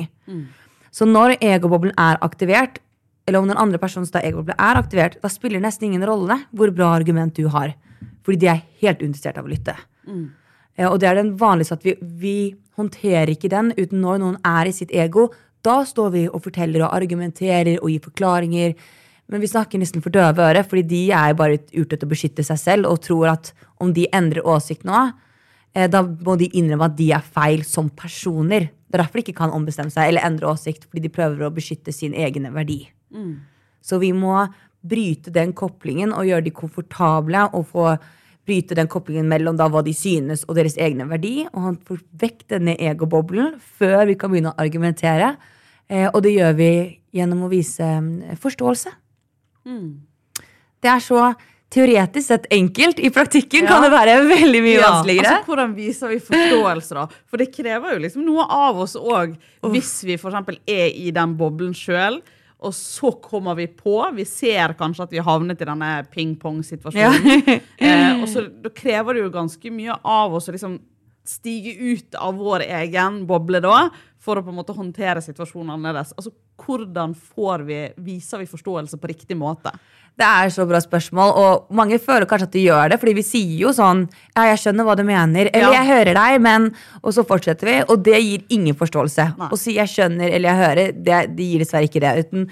Så 0.91 1.05
når 1.07 1.37
egoboblen 1.39 1.93
er 1.99 2.19
aktivert, 2.25 2.79
eller 3.27 3.39
om 3.43 3.47
den 3.47 3.59
andre 3.61 3.77
personens 3.77 4.11
da 4.11 4.23
egoboblen 4.25 4.57
er 4.57 4.79
aktivert, 4.79 5.19
da 5.21 5.29
spiller 5.29 5.59
det 5.59 5.67
nesten 5.67 5.91
ingen 5.91 6.05
rolle 6.07 6.39
hvor 6.51 6.71
bra 6.73 6.95
argument 6.97 7.35
du 7.35 7.47
har. 7.53 7.75
Fordi 8.25 8.39
de 8.41 8.47
er 8.51 8.63
helt 8.81 9.01
uinteressert 9.03 9.37
av 9.37 9.45
å 9.45 9.51
lytte. 9.51 9.75
Eh, 10.09 10.25
Og 10.87 10.99
det 11.01 11.09
er 11.09 11.17
den 11.19 11.33
vanligste 11.39 11.75
at 11.75 11.83
vi, 11.83 11.95
vi 11.99 12.37
håndterer 12.79 13.33
ikke 13.33 13.51
den 13.51 13.73
uten 13.75 13.99
når 13.99 14.21
noen 14.21 14.37
er 14.47 14.69
i 14.69 14.75
sitt 14.75 14.93
ego. 14.95 15.27
Da 15.65 15.81
står 15.87 16.13
vi 16.13 16.23
og 16.29 16.43
forteller 16.45 16.85
og 16.85 16.93
argumenterer 16.95 17.81
og 17.81 17.91
gir 17.91 18.03
forklaringer. 18.05 18.75
Men 19.29 19.43
vi 19.43 19.49
snakker 19.51 19.81
nesten 19.81 20.01
for 20.01 20.13
døve 20.13 20.41
ører, 20.41 20.65
fordi 20.65 20.85
de 20.89 21.01
er 21.13 21.35
bare 21.37 21.59
ute 21.73 21.97
etter 21.97 22.07
å 22.07 22.13
beskytte 22.13 22.45
seg 22.45 22.61
selv 22.61 22.89
og 22.89 23.01
tror 23.05 23.33
at 23.35 23.51
om 23.83 23.91
de 23.93 24.07
endrer 24.15 24.47
åsikt 24.47 24.87
nå, 24.87 25.03
eh, 25.75 25.89
da 25.91 26.01
må 26.01 26.37
de 26.39 26.49
innrømme 26.57 26.87
at 26.89 26.95
de 26.97 27.11
er 27.13 27.27
feil 27.35 27.65
som 27.67 27.91
personer. 27.91 28.71
Det 28.89 28.97
er 28.97 29.03
derfor 29.03 29.19
de 29.19 29.27
ikke 29.27 29.41
kan 29.43 29.53
ombestemme 29.53 29.93
seg 29.93 30.09
eller 30.09 30.25
endre 30.25 30.49
åsikt, 30.49 30.87
fordi 30.87 31.03
de 31.05 31.13
prøver 31.13 31.45
å 31.45 31.53
beskytte 31.53 31.93
sin 31.93 32.15
egen 32.17 32.47
verdi. 32.55 32.87
Så 33.85 33.99
vi 34.01 34.09
må 34.17 34.47
bryte 34.81 35.31
den 35.35 35.53
koplingen 35.53 36.15
og 36.15 36.25
gjøre 36.25 36.47
de 36.47 36.55
komfortable 36.55 37.43
og 37.53 37.67
få 37.69 37.85
bryte 38.49 38.77
den 38.77 38.89
koblingen 38.89 39.29
mellom 39.29 39.57
da 39.59 39.69
hva 39.69 39.83
de 39.85 39.93
synes 39.93 40.41
og 40.47 40.57
deres 40.57 40.77
egne 40.81 41.05
verdi, 41.09 41.45
og 41.53 41.67
han 41.67 41.77
får 41.85 42.01
vekk 42.25 42.47
denne 42.55 42.75
egoboblen 42.89 43.53
før 43.77 44.07
vi 44.09 44.17
kan 44.17 44.33
begynne 44.33 44.55
å 44.55 44.61
argumentere. 44.61 45.35
Eh, 45.89 46.09
og 46.09 46.23
det 46.25 46.33
gjør 46.35 46.57
vi 46.57 46.71
gjennom 47.15 47.45
å 47.45 47.51
vise 47.53 47.85
forståelse. 48.41 48.91
forståelse. 49.69 49.95
Det 50.79 50.89
er 50.89 51.01
så 51.03 51.21
teoretisk 51.69 52.25
sett 52.27 52.47
enkelt. 52.53 52.99
I 52.99 53.11
praktikken 53.13 53.67
kan 53.69 53.83
det 53.85 53.91
være 53.93 54.17
veldig 54.25 54.61
mye 54.65 54.81
vanskeligere. 54.81 55.35
Altså, 55.35 55.51
hvordan 55.51 55.75
viser 55.77 56.13
vi 56.13 56.19
forståelse, 56.25 56.97
da? 56.97 57.05
For 57.29 57.41
det 57.41 57.51
krever 57.53 57.95
jo 57.95 58.03
liksom 58.05 58.25
noe 58.25 58.45
av 58.49 58.79
oss 58.85 58.95
òg, 58.97 59.35
hvis 59.69 59.93
vi 60.07 60.17
f.eks. 60.17 60.59
er 60.65 60.89
i 60.97 61.13
den 61.15 61.35
boblen 61.39 61.75
sjøl. 61.77 62.21
Og 62.59 62.73
så 62.75 63.13
kommer 63.23 63.55
vi 63.55 63.69
på, 63.71 63.95
vi 64.15 64.25
ser 64.27 64.75
kanskje 64.79 65.05
at 65.05 65.13
vi 65.13 65.21
har 65.21 65.29
havnet 65.29 65.61
i 65.63 65.67
denne 65.67 65.91
ping-pong-situasjonen. 66.11 67.43
eh, 67.79 68.13
og 68.19 68.27
så 68.27 68.43
Da 68.51 68.71
krever 68.75 69.15
det 69.15 69.23
jo 69.23 69.33
ganske 69.33 69.71
mye 69.71 69.95
av 70.03 70.35
oss 70.35 70.51
å 70.51 70.55
liksom 70.55 70.79
stige 71.29 71.75
ut 71.77 72.17
av 72.17 72.39
vår 72.39 72.65
egen 72.65 73.23
boble 73.29 73.61
da, 73.63 73.89
for 74.19 74.35
å 74.39 74.43
på 74.43 74.51
en 74.51 74.57
måte 74.59 74.75
håndtere 74.75 75.21
situasjonen 75.23 75.75
annerledes. 75.77 76.13
Altså, 76.17 76.33
Hvordan 76.59 77.13
får 77.15 77.61
vi, 77.63 77.77
viser 78.03 78.41
vi 78.41 78.45
forståelse 78.51 78.97
på 78.99 79.07
riktig 79.07 79.37
måte? 79.39 79.71
Det 80.19 80.27
er 80.27 80.49
så 80.51 80.65
bra 80.67 80.81
spørsmål, 80.83 81.29
og 81.39 81.69
mange 81.71 81.95
føler 82.03 82.27
kanskje 82.27 82.47
at 82.49 82.55
de 82.57 82.63
gjør 82.65 82.89
det, 82.91 82.97
fordi 82.99 83.13
vi 83.15 83.23
sier 83.23 83.53
jo 83.61 83.69
sånn 83.71 84.01
Ja, 84.35 84.43
jeg 84.49 84.59
skjønner 84.59 84.83
hva 84.83 84.97
du 84.99 85.05
mener, 85.07 85.47
eller 85.53 85.71
Ja. 85.71 85.77
jeg 85.79 85.87
hører 85.93 86.13
deg, 86.19 86.41
men 86.43 86.67
Og 87.01 87.13
så 87.15 87.23
fortsetter 87.23 87.65
vi, 87.69 87.77
og 87.87 88.03
det 88.03 88.19
gir 88.19 88.43
ingen 88.49 88.75
forståelse. 88.75 89.37
Nei. 89.39 89.47
Å 89.47 89.57
si 89.57 89.77
jeg 89.77 89.87
skjønner 89.87 90.27
eller 90.35 90.49
jeg 90.49 90.59
hører, 90.65 90.91
det, 90.91 91.21
det 91.37 91.47
gir 91.53 91.63
dessverre 91.63 91.87
ikke 91.87 92.01
det. 92.03 92.25
Uten, 92.25 92.49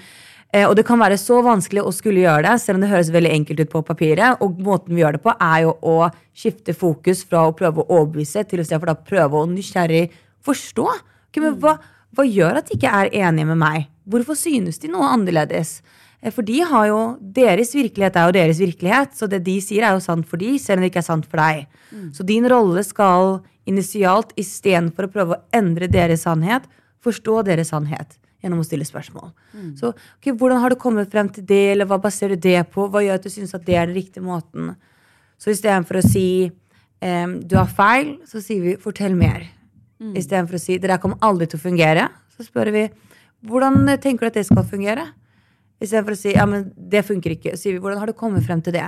eh, 0.54 0.64
og 0.64 0.74
det 0.76 0.86
kan 0.88 0.98
være 0.98 1.20
så 1.20 1.42
vanskelig 1.44 1.84
å 1.84 1.92
skulle 1.92 2.24
gjøre 2.24 2.48
det, 2.48 2.60
selv 2.64 2.76
om 2.76 2.80
det 2.86 2.90
høres 2.94 3.12
veldig 3.12 3.34
enkelt 3.42 3.60
ut 3.60 3.70
på 3.76 3.84
papiret. 3.84 4.40
Og 4.40 4.56
måten 4.64 4.96
vi 4.96 5.02
gjør 5.04 5.18
det 5.18 5.22
på, 5.22 5.36
er 5.36 5.66
jo 5.66 5.76
å 5.82 6.10
skifte 6.32 6.72
fokus 6.72 7.22
fra 7.28 7.44
å 7.44 7.52
prøve 7.52 7.84
å 7.84 7.88
overbevise 8.00 8.48
til 8.48 8.60
å 8.60 8.66
se 8.66 8.78
for 8.80 8.86
da 8.88 8.94
prøve 8.96 9.36
å 9.36 9.44
nysgjerrig 9.52 10.08
forstå. 10.48 10.88
Ok, 11.28 11.40
men 11.44 11.56
hva, 11.62 11.76
hva 12.16 12.24
gjør 12.26 12.60
at 12.60 12.68
de 12.68 12.76
ikke 12.78 12.92
er 13.02 13.12
enige 13.26 13.48
med 13.50 13.60
meg? 13.60 13.88
Hvorfor 14.08 14.38
synes 14.38 14.80
de 14.80 14.88
noe 14.92 15.08
annerledes? 15.12 15.82
Eh, 16.22 16.32
For 16.32 16.42
de 16.42 16.60
har 16.64 16.86
jo, 16.88 17.00
Deres 17.20 17.74
virkelighet 17.76 18.16
er 18.16 18.26
jo 18.26 18.36
deres 18.38 18.58
virkelighet, 18.58 19.14
så 19.14 19.28
det 19.28 19.44
de 19.44 19.58
sier, 19.60 19.84
er 19.84 19.92
jo 19.96 20.00
sant 20.04 20.26
for 20.26 20.40
de, 20.40 20.56
selv 20.58 20.78
om 20.80 20.86
det 20.86 20.92
ikke 20.92 21.02
er 21.04 21.10
sant 21.10 21.26
for 21.28 21.42
deg. 21.42 21.66
Så 22.16 22.24
din 22.26 22.48
rolle 22.48 22.82
skal 22.84 23.40
initialt, 23.68 24.32
istedenfor 24.40 25.04
å 25.06 25.12
prøve 25.12 25.36
å 25.36 25.42
endre 25.52 25.88
deres 25.92 26.24
sannhet, 26.24 26.64
forstå 27.04 27.42
deres 27.46 27.68
sannhet 27.70 28.16
gjennom 28.42 28.60
å 28.62 28.64
stille 28.66 28.86
spørsmål. 28.86 29.32
Så 29.76 29.90
okay, 29.92 30.32
Hvordan 30.32 30.60
har 30.62 30.70
du 30.70 30.76
kommet 30.76 31.10
frem 31.10 31.28
til 31.28 31.44
det, 31.44 31.72
eller 31.74 31.86
hva 31.90 31.98
baserer 32.00 32.36
du 32.38 32.48
det 32.48 32.62
på? 32.72 32.88
Hva 32.88 33.02
gjør 33.02 33.18
at 33.18 33.24
du 33.26 33.30
synes 33.30 33.54
at 33.54 33.66
det 33.66 33.74
er 33.76 33.86
den 33.86 33.96
riktige 33.98 34.22
måten? 34.24 34.76
Så 35.38 35.50
istedenfor 35.50 35.98
å 36.00 36.02
si 36.06 36.50
um, 37.02 37.40
du 37.42 37.56
har 37.58 37.68
feil, 37.68 38.16
så 38.26 38.40
sier 38.42 38.62
vi 38.62 38.76
fortell 38.80 39.14
mer. 39.18 39.44
Mm. 39.98 40.14
Istedenfor 40.18 40.58
å 40.58 40.62
si 40.62 40.78
det 40.78 40.90
der 40.90 41.00
kommer 41.02 41.18
aldri 41.26 41.48
til 41.50 41.58
å 41.58 41.64
fungere, 41.64 42.06
så 42.34 42.46
spør 42.46 42.70
vi 42.74 42.84
hvordan 43.48 43.86
tenker 44.02 44.26
du 44.26 44.30
at 44.30 44.38
det 44.40 44.46
skal 44.48 44.66
fungere? 44.66 45.08
Istedenfor 45.78 46.14
å 46.14 46.18
si 46.18 46.34
ja, 46.34 46.46
men 46.50 46.68
det 46.74 47.04
funker 47.06 47.34
ikke, 47.34 47.54
så 47.54 47.64
sier 47.64 47.76
vi 47.76 47.82
hvordan 47.82 48.00
har 48.02 48.10
du 48.10 48.18
kommet 48.18 48.46
frem 48.46 48.62
til 48.64 48.74
det? 48.78 48.86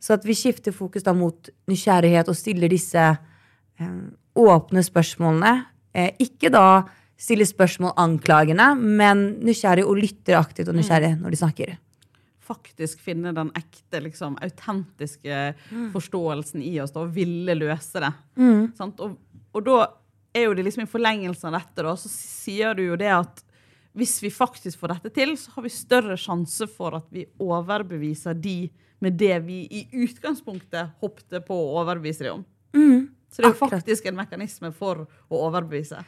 Så 0.00 0.16
at 0.16 0.26
vi 0.28 0.36
skifter 0.36 0.76
fokus 0.76 1.04
da 1.04 1.14
mot 1.16 1.48
nysgjerrighet 1.68 2.28
og 2.28 2.36
stiller 2.36 2.72
disse 2.72 3.00
eh, 3.00 3.96
åpne 4.36 4.84
spørsmålene. 4.84 5.54
Eh, 5.96 6.12
ikke 6.24 6.52
da 6.52 6.84
stille 7.16 7.46
spørsmål 7.48 7.94
anklagende, 8.00 8.74
men 8.76 9.26
nysgjerrig 9.44 9.86
og 9.88 10.00
lytter 10.02 10.36
aktivt 10.36 10.68
og 10.68 10.76
nysgjerrig 10.76 11.14
når 11.20 11.32
de 11.32 11.40
snakker 11.40 11.76
faktisk 12.46 13.02
finne 13.02 13.32
den 13.34 13.50
ekte, 13.58 14.00
liksom, 14.04 14.36
autentiske 14.42 15.38
mm. 15.70 15.90
forståelsen 15.94 16.62
i 16.64 16.76
oss 16.82 16.94
da, 16.94 17.04
og 17.06 17.14
ville 17.16 17.56
løse 17.58 18.02
det. 18.02 18.12
Mm. 18.38 18.68
Og, 18.78 19.16
og, 19.52 19.60
da 19.66 19.78
er 20.36 20.46
jo 20.46 20.54
det 20.56 20.66
liksom 20.66 20.84
i 20.84 20.90
forlengelsen 20.90 21.50
av 21.50 21.58
dette, 21.60 21.84
da, 21.86 21.94
så 21.98 22.10
sier 22.12 22.76
du 22.76 22.84
jo 22.86 22.98
det 23.00 23.12
at 23.14 23.42
hvis 23.96 24.18
vi 24.20 24.30
faktisk 24.32 24.82
får 24.82 24.92
dette 24.92 25.12
til, 25.16 25.32
så 25.40 25.54
har 25.54 25.64
vi 25.64 25.72
større 25.72 26.18
sjanse 26.20 26.68
for 26.68 26.98
at 26.98 27.06
vi 27.14 27.24
overbeviser 27.40 28.36
de 28.36 28.66
med 29.00 29.16
det 29.16 29.38
vi 29.46 29.62
i 29.72 29.86
utgangspunktet 30.04 30.98
hoppet 31.00 31.44
på 31.46 31.56
å 31.56 31.78
overbevise 31.80 32.26
dem 32.26 32.40
om. 32.40 32.44
Mm. 32.76 33.06
Så 33.32 33.42
det 33.42 33.48
er 33.48 33.54
jo 33.54 33.68
faktisk 33.68 34.06
en 34.08 34.16
mekanisme 34.16 34.70
for 34.76 35.04
å 35.04 35.40
overbevise. 35.48 36.02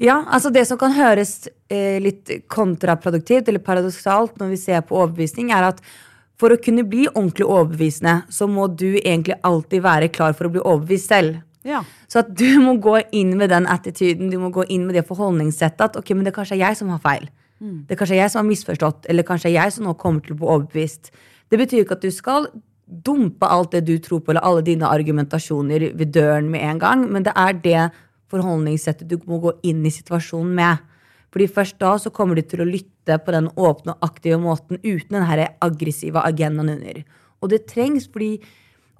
Ja, 0.00 0.22
altså 0.24 0.50
det 0.54 0.64
som 0.70 0.78
kan 0.80 0.94
høres 0.96 1.48
eh, 1.70 1.98
litt 2.02 2.30
kontraproduktivt 2.50 3.50
eller 3.50 3.62
paradoksalt 3.62 4.38
når 4.40 4.54
vi 4.54 4.62
ser 4.62 4.80
på 4.86 4.96
overbevisning, 5.02 5.52
er 5.52 5.68
at 5.68 5.82
for 6.40 6.54
å 6.54 6.58
kunne 6.62 6.82
bli 6.88 7.04
ordentlig 7.12 7.46
overbevisende, 7.46 8.22
så 8.32 8.48
må 8.50 8.66
du 8.66 8.96
egentlig 8.96 9.36
alltid 9.46 9.84
være 9.84 10.10
klar 10.14 10.34
for 10.34 10.48
å 10.48 10.54
bli 10.54 10.62
overbevist 10.62 11.12
selv. 11.12 11.42
Ja. 11.66 11.84
Så 12.10 12.22
at 12.22 12.32
du 12.38 12.48
må 12.62 12.74
gå 12.82 12.96
inn 13.14 13.36
med 13.38 13.52
den 13.52 13.68
attituden, 13.70 14.32
du 14.32 14.38
må 14.42 14.50
gå 14.54 14.66
inn 14.68 14.88
med 14.88 14.98
det 14.98 15.06
forholdningssettet 15.08 15.84
at 15.90 15.98
ok, 16.00 16.14
men 16.16 16.26
det 16.26 16.34
kanskje 16.36 16.58
er 16.58 16.64
jeg 16.66 16.80
som 16.80 16.90
har 16.92 17.02
feil. 17.02 17.28
Mm. 17.62 17.84
Det 17.86 17.94
er 17.94 18.00
kanskje 18.00 18.18
jeg 18.18 18.32
som 18.32 18.42
har 18.42 18.48
misforstått, 18.48 19.08
eller 19.12 19.26
kanskje 19.26 19.52
er 19.52 19.58
jeg 19.60 19.76
som 19.76 19.86
nå 19.86 19.94
kommer 20.00 20.24
til 20.24 20.34
å 20.34 20.40
bli 20.40 20.48
overbevist. 20.50 21.12
Det 21.52 21.60
betyr 21.60 21.84
ikke 21.84 21.98
at 21.98 22.06
du 22.06 22.10
skal 22.14 22.48
dumpe 23.06 23.48
alt 23.48 23.76
det 23.76 23.84
du 23.86 23.94
tror 24.02 24.20
på, 24.20 24.32
eller 24.32 24.44
alle 24.46 24.64
dine 24.66 24.88
argumentasjoner 24.90 25.92
ved 25.98 26.14
døren 26.14 26.50
med 26.50 26.64
en 26.66 26.80
gang, 26.82 27.04
men 27.12 27.26
det 27.26 27.34
er 27.38 27.60
det 27.64 27.84
forholdningssettet 28.32 29.08
du 29.10 29.20
må 29.28 29.38
gå 29.42 29.54
inn 29.68 29.84
i 29.86 29.92
situasjonen 29.92 30.56
med. 30.56 30.88
Fordi 31.32 31.48
først 31.48 31.78
da 31.80 31.94
så 32.00 32.12
kommer 32.12 32.36
du 32.36 32.44
til 32.44 32.60
å 32.60 32.68
lytte 32.68 33.16
på 33.24 33.32
den 33.32 33.48
åpne 33.56 33.94
og 33.94 34.04
aktive 34.04 34.38
måten 34.40 34.80
uten 34.82 35.16
den 35.16 35.24
her 35.28 35.46
aggressive 35.64 36.20
agendaen 36.20 36.74
under. 36.74 37.00
Og 37.40 37.52
det 37.52 37.64
trengs 37.70 38.08
fordi 38.12 38.34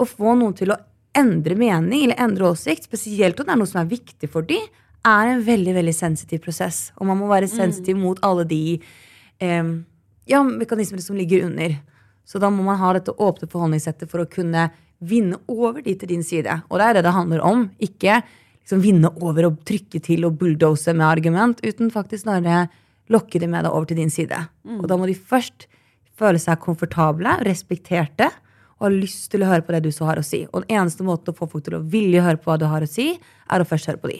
å 0.01 0.07
få 0.09 0.37
noen 0.39 0.57
til 0.57 0.73
å 0.73 0.81
endre 1.19 1.57
mening 1.59 2.07
eller 2.07 2.21
endre 2.23 2.51
åsikt, 2.53 2.89
spesielt 2.89 3.41
om 3.41 3.49
det 3.49 3.55
er 3.55 3.61
noe 3.61 3.71
som 3.71 3.83
er 3.83 3.91
viktig 3.91 4.31
for 4.33 4.47
dem, 4.49 4.65
er 5.03 5.33
en 5.33 5.43
veldig 5.45 5.75
veldig 5.75 5.95
sensitiv 5.95 6.45
prosess. 6.45 6.91
Og 6.99 7.09
man 7.09 7.19
må 7.19 7.31
være 7.31 7.49
mm. 7.51 7.55
sensitiv 7.55 7.99
mm. 7.99 8.05
mot 8.05 8.21
alle 8.25 8.45
de 8.49 8.63
eh, 9.43 9.73
ja, 10.31 10.43
mekanismene 10.47 11.03
som 11.03 11.19
ligger 11.19 11.49
under. 11.49 11.75
Så 12.25 12.39
da 12.43 12.51
må 12.55 12.63
man 12.65 12.79
ha 12.81 12.93
dette 12.95 13.15
åpne 13.15 13.51
forholdningssettet 13.51 14.11
for 14.11 14.23
å 14.23 14.31
kunne 14.31 14.69
vinne 15.03 15.41
over 15.51 15.83
de 15.83 15.97
til 15.99 16.13
din 16.15 16.23
side. 16.25 16.61
Og 16.71 16.79
det 16.79 16.87
er 16.87 16.99
det 16.99 17.05
det 17.09 17.17
handler 17.17 17.43
om. 17.45 17.67
Ikke 17.83 18.21
liksom 18.63 18.85
vinne 18.85 19.11
over 19.19 19.51
og 19.51 19.59
trykke 19.67 19.99
til 20.05 20.29
og 20.29 20.39
bulldose 20.39 20.95
med 20.95 21.09
argument, 21.09 21.63
uten 21.67 21.91
faktisk 21.91 22.25
snarere 22.25 22.69
lokke 23.13 23.41
de 23.43 23.49
med 23.51 23.67
deg 23.67 23.75
over 23.75 23.91
til 23.91 23.99
din 23.99 24.13
side. 24.13 24.39
Mm. 24.63 24.79
Og 24.79 24.87
da 24.89 24.99
må 24.99 25.11
de 25.11 25.19
først 25.19 25.67
føle 26.19 26.39
seg 26.39 26.63
komfortable, 26.63 27.35
respekterte 27.43 28.31
og 28.83 28.89
har 28.89 28.99
lyst 28.99 29.31
til 29.31 29.45
å 29.45 29.49
høre 29.53 29.63
på 29.63 29.77
det 29.77 29.85
du 29.85 29.93
så 29.95 30.09
har 30.09 30.19
å 30.19 30.27
si. 30.27 30.43
Og 30.51 30.65
den 30.65 30.81
eneste 30.81 31.07
måten 31.07 31.31
å 31.31 31.39
få 31.39 31.47
folk 31.47 31.63
til 31.69 31.79
å 31.79 31.85
vilje 31.87 32.25
høre 32.25 32.41
på 32.43 32.51
hva 32.51 32.59
du 32.59 32.67
har 32.67 32.83
å 32.83 32.91
si, 32.91 33.13
er 33.47 33.63
å 33.63 33.69
først 33.69 33.93
høre 33.93 34.03
på 34.03 34.11
de. 34.11 34.19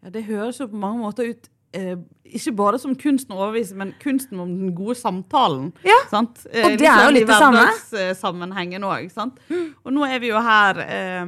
Ja, 0.00 0.12
Det 0.14 0.24
høres 0.24 0.62
jo 0.62 0.70
på 0.70 0.80
mange 0.80 1.04
måter 1.04 1.28
ut 1.28 1.50
eh, 1.76 1.98
ikke 2.24 2.54
bare 2.56 2.80
som 2.80 2.94
kunsten 2.96 3.36
å 3.36 3.42
overbevise, 3.42 3.76
men 3.76 3.92
kunsten 4.00 4.40
om 4.40 4.48
den 4.48 4.72
gode 4.76 4.96
samtalen. 4.96 5.68
Ja, 5.84 5.98
sant? 6.08 6.40
Eh, 6.48 6.64
og 6.64 6.80
det 6.80 6.88
er 6.88 7.04
jo 7.04 7.14
litt 7.18 7.28
det 7.28 7.36
samme. 7.36 7.68
I 7.92 8.08
sammenhengen 8.16 8.88
òg. 8.88 9.12
Mm. 9.50 9.68
Og 9.84 9.94
nå 9.94 10.08
er 10.08 10.24
vi 10.24 10.32
jo 10.32 10.40
her 10.48 10.80
eh, 10.86 11.22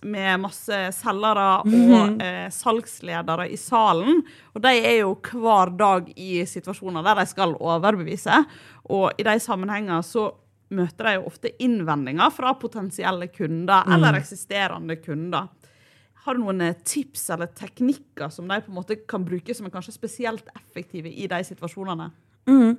med 0.00 0.42
masse 0.42 0.82
selgere 0.96 1.48
og 1.60 1.70
mm. 1.70 2.20
eh, 2.24 2.44
salgsledere 2.54 3.50
i 3.52 3.58
salen. 3.60 4.22
Og 4.56 4.64
de 4.64 4.76
er 4.78 5.02
jo 5.02 5.16
hver 5.34 5.76
dag 5.76 6.12
i 6.16 6.46
situasjoner 6.48 7.04
der 7.06 7.20
de 7.20 7.30
skal 7.30 7.56
overbevise. 7.60 8.44
Og 8.90 9.10
i 9.20 9.26
de 9.26 9.36
sammenhenger 9.42 10.06
så 10.06 10.30
møter 10.76 11.08
de 11.08 11.16
jo 11.16 11.26
ofte 11.30 11.52
innvendinger 11.62 12.30
fra 12.34 12.54
potensielle 12.58 13.30
kunder 13.34 13.86
mm. 13.86 13.94
eller 13.96 14.20
eksisterende 14.20 14.96
kunder. 15.02 15.50
Har 16.24 16.36
du 16.36 16.42
noen 16.42 16.60
eh, 16.66 16.80
tips 16.84 17.30
eller 17.34 17.50
teknikker 17.56 18.30
som 18.32 18.48
de 18.50 18.60
på 18.60 18.72
en 18.72 18.80
måte 18.80 19.00
kan 19.08 19.24
bruke 19.26 19.56
som 19.56 19.66
er 19.66 19.74
kanskje 19.74 19.96
spesielt 19.96 20.50
effektive 20.54 21.10
i 21.10 21.28
de 21.30 21.40
situasjonene? 21.48 22.10
Mm. 22.48 22.76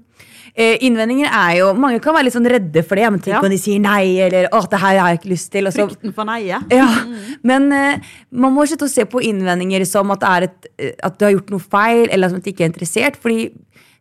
Eh, 0.56 0.82
innvendinger 0.84 1.30
er 1.30 1.52
jo 1.60 1.68
Mange 1.78 2.02
kan 2.04 2.16
være 2.16 2.28
litt 2.28 2.36
sånn 2.36 2.50
redde 2.50 2.82
for 2.84 3.00
det. 3.00 3.08
Men 3.14 3.22
tenk 3.24 3.36
ja. 3.38 3.42
om 3.44 3.54
de 3.54 3.60
sier 3.62 3.82
nei, 3.82 4.18
eller 4.26 4.50
'å, 4.50 4.64
det 4.70 4.82
her 4.82 5.00
har 5.00 5.12
jeg 5.12 5.22
ikke 5.22 5.34
lyst 5.34 5.52
til'. 5.54 5.72
Så, 5.72 5.88
Frykten 5.88 6.16
for 6.18 6.28
nei, 6.28 6.42
ja. 6.50 6.62
Mm. 6.62 7.14
Men 7.44 7.72
eh, 7.72 8.14
man 8.32 8.54
må 8.54 8.66
ikke 8.66 8.90
se 8.90 9.06
på 9.06 9.24
innvendinger 9.24 9.86
som 9.86 10.12
at, 10.12 10.26
et, 10.44 10.72
eh, 10.78 10.94
at, 11.04 11.18
du 11.18 11.26
har 11.26 11.36
gjort 11.38 11.54
noe 11.54 11.64
feil, 11.64 12.08
eller 12.10 12.30
som 12.30 12.42
at 12.42 12.46
du 12.46 12.52
ikke 12.52 12.66
er 12.66 12.74
interessert. 12.74 13.18
fordi 13.22 13.52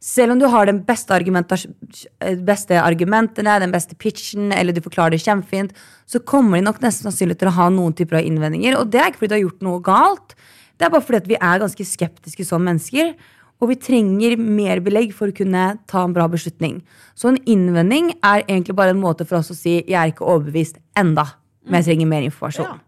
selv 0.01 0.33
om 0.33 0.39
du 0.41 0.47
har 0.49 0.67
den 0.67 0.81
beste, 0.85 1.13
eh, 1.13 2.37
beste, 2.37 2.81
argumentene, 2.81 3.59
den 3.61 3.73
beste 3.73 3.95
pitchen, 3.95 4.53
eller 4.53 4.73
du 4.73 4.81
forklarer 4.81 5.11
det 5.11 5.21
kjempefint, 5.21 5.73
så 6.07 6.19
kommer 6.25 6.57
de 6.57 6.65
nok 6.65 6.81
nesten 6.81 7.11
sannsynlig 7.11 7.39
til 7.39 7.49
å 7.49 7.57
ha 7.59 7.69
noen 7.69 7.93
typer 7.93 8.17
av 8.21 8.25
innvendinger. 8.25 8.79
Og 8.81 8.91
det 8.91 9.01
er 9.01 9.11
ikke 9.11 9.27
fordi 9.27 9.29
du 9.29 9.37
har 9.37 9.45
gjort 9.49 9.67
noe 9.67 9.83
galt, 9.85 10.35
det 10.79 10.87
er 10.87 10.95
bare 10.95 11.05
fordi 11.05 11.35
vi 11.35 11.37
er 11.37 11.61
ganske 11.61 11.85
skeptiske 11.85 12.47
som 12.49 12.65
mennesker. 12.65 13.13
Og 13.61 13.69
vi 13.69 13.77
trenger 13.77 14.39
mer 14.41 14.81
belegg 14.81 15.13
for 15.13 15.29
å 15.29 15.37
kunne 15.37 15.79
ta 15.91 16.05
en 16.07 16.15
bra 16.17 16.25
beslutning. 16.33 16.79
Så 17.15 17.29
en 17.29 17.37
innvending 17.45 18.15
er 18.25 18.47
egentlig 18.47 18.75
bare 18.79 18.95
en 18.95 19.03
måte 19.03 19.27
for 19.29 19.37
oss 19.37 19.51
å 19.51 19.55
si 19.55 19.83
'jeg 19.83 19.93
er 19.93 20.13
ikke 20.13 20.25
overbevist 20.25 20.79
enda', 20.97 21.35
men 21.67 21.83
jeg 21.83 21.85
trenger 21.85 22.07
mer 22.07 22.23
informasjon. 22.23 22.65
Ja. 22.65 22.79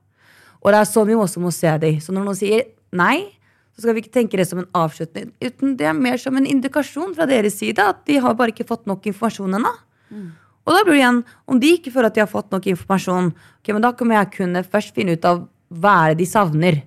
Og 0.64 0.73
det 0.73 0.81
er 0.81 0.88
sånn 0.88 1.07
vi 1.07 1.12
også 1.12 1.40
må 1.40 1.52
se 1.52 1.78
det. 1.78 2.02
Så 2.02 2.14
når 2.14 2.25
noen 2.25 2.38
sier 2.38 2.64
nei, 2.92 3.33
så 3.82 3.88
skal 3.88 3.96
vi 3.96 4.04
ikke 4.04 4.14
tenke 4.14 4.38
det 4.38 4.46
som 4.46 4.60
en 4.62 4.68
avslutning. 4.78 5.32
Uten 5.42 5.74
det 5.80 5.88
er 5.90 5.96
mer 5.98 6.20
som 6.22 6.36
en 6.38 6.46
indikasjon 6.46 7.16
fra 7.16 7.26
deres 7.26 7.56
side 7.58 7.82
at 7.82 8.04
de 8.06 8.20
har 8.22 8.36
bare 8.38 8.54
ikke 8.54 8.68
fått 8.68 8.86
nok 8.86 9.08
informasjon 9.10 9.58
ennå. 9.58 9.72
Mm. 10.14 10.28
Og 10.62 10.76
da 10.76 10.84
blir 10.86 10.94
det 10.94 11.00
igjen, 11.00 11.18
om 11.50 11.58
de 11.58 11.72
ikke 11.74 11.90
føler 11.90 12.12
at 12.12 12.14
de 12.14 12.22
har 12.22 12.30
fått 12.30 12.52
nok 12.54 12.68
informasjon, 12.70 13.32
okay, 13.58 13.74
men 13.74 13.82
da 13.82 13.90
kommer 13.98 14.20
jeg 14.20 14.30
kunne 14.36 14.62
først 14.62 14.94
finne 14.94 15.16
ut 15.18 15.26
av 15.26 15.42
hva 15.74 15.96
er 16.04 16.14
det 16.14 16.22
de 16.22 16.28
savner. 16.30 16.78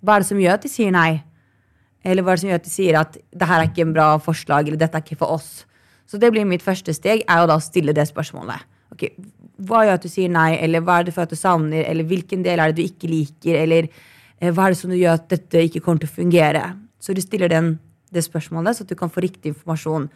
Hva 0.00 0.16
er 0.16 0.24
det 0.24 0.30
som 0.30 0.40
gjør 0.40 0.56
at 0.56 0.64
de 0.64 0.72
sier 0.72 0.96
nei? 0.96 1.10
Eller 2.06 2.24
hva 2.24 2.32
er 2.32 2.38
det 2.38 2.44
som 2.46 2.52
gjør 2.54 2.62
at 2.62 2.68
de 2.70 2.72
sier 2.72 3.00
at 3.02 3.18
det 3.20 3.50
her 3.50 3.60
er 3.60 3.68
ikke 3.68 3.84
en 3.84 3.92
bra 3.92 4.08
forslag, 4.22 4.70
eller 4.70 4.80
dette 4.80 4.96
er 4.96 5.04
ikke 5.04 5.20
for 5.20 5.36
oss? 5.36 5.66
Så 6.08 6.16
det 6.22 6.32
blir 6.32 6.48
mitt 6.48 6.64
første 6.64 6.94
steg, 6.96 7.26
er 7.28 7.44
å 7.44 7.50
da 7.50 7.58
stille 7.60 7.92
det 7.92 8.08
spørsmålet. 8.08 8.64
Ok, 8.94 9.10
Hva 9.66 9.82
gjør 9.84 9.98
at 9.98 10.04
du 10.06 10.12
sier 10.12 10.32
nei, 10.32 10.54
eller 10.62 10.84
hva 10.86 11.00
er 11.00 11.08
det 11.08 11.16
for 11.16 11.26
at 11.26 11.32
du 11.32 11.36
savner, 11.36 11.84
eller 11.84 12.06
hvilken 12.08 12.44
del 12.46 12.62
er 12.62 12.72
det 12.72 12.80
du 12.80 12.86
ikke 12.86 13.10
liker, 13.10 13.58
eller 13.64 13.90
hva 14.40 14.66
er 14.66 14.74
det 14.74 14.80
som 14.80 14.92
gjør 14.92 15.16
at 15.16 15.28
dette 15.32 15.66
ikke 15.68 15.80
kommer 15.84 16.02
til 16.02 16.10
å 16.10 16.16
fungere? 16.16 16.64
Så 17.00 17.14
du 17.16 17.22
stiller 17.24 17.48
den, 17.52 17.76
det 18.12 18.24
spørsmålet, 18.26 18.76
så 18.76 18.84
at 18.84 18.90
du 18.90 18.96
kan 18.98 19.12
få 19.12 19.24
riktig 19.24 19.54
informasjon. 19.54 20.10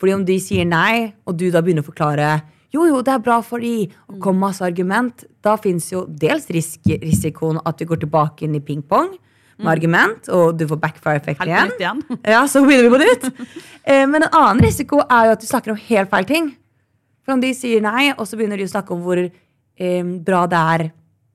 Fordi 0.00 0.16
om 0.16 0.24
de 0.28 0.36
sier 0.42 0.66
nei, 0.68 1.12
og 1.28 1.38
du 1.40 1.48
da 1.52 1.62
begynner 1.64 1.84
å 1.84 1.90
forklare 1.90 2.34
jo, 2.72 2.86
jo, 2.88 3.02
det 3.04 3.12
er 3.12 3.20
bra 3.20 3.36
for 3.44 3.60
de, 3.60 3.90
og 4.08 4.16
kommer 4.22 4.48
masse 4.48 4.64
argument, 4.64 5.26
da 5.44 5.58
fins 5.60 5.90
jo 5.90 6.06
dels 6.08 6.46
risk, 6.54 6.88
risikoen 7.02 7.60
at 7.68 7.82
vi 7.82 7.88
går 7.90 8.00
tilbake 8.06 8.46
inn 8.46 8.56
i 8.56 8.62
ping-pong 8.64 9.10
med 9.12 9.66
mm. 9.66 9.72
argument, 9.74 10.30
og 10.32 10.56
du 10.56 10.64
får 10.70 10.80
backfire-effekt 10.80 11.44
igjen. 11.44 11.74
igjen. 11.76 12.00
Ja, 12.24 12.46
så 12.48 12.62
begynner 12.64 12.88
vi 12.88 12.94
på 12.96 13.02
nytt. 13.04 13.28
Eh, 13.82 14.04
men 14.06 14.22
en 14.22 14.34
annen 14.38 14.60
risiko 14.62 15.00
er 15.02 15.24
jo 15.26 15.32
at 15.34 15.40
du 15.42 15.46
snakker 15.48 15.72
om 15.72 15.78
helt 15.88 16.06
feil 16.06 16.26
ting. 16.28 16.44
For 17.26 17.34
om 17.34 17.40
de 17.42 17.48
sier 17.50 17.82
nei, 17.82 18.12
og 18.14 18.28
så 18.30 18.36
begynner 18.38 18.60
de 18.60 18.68
å 18.68 18.70
snakke 18.70 18.94
om 18.94 19.00
hvor 19.02 19.18
eh, 19.18 20.12
bra 20.22 20.42
det 20.46 20.60
er 20.74 20.84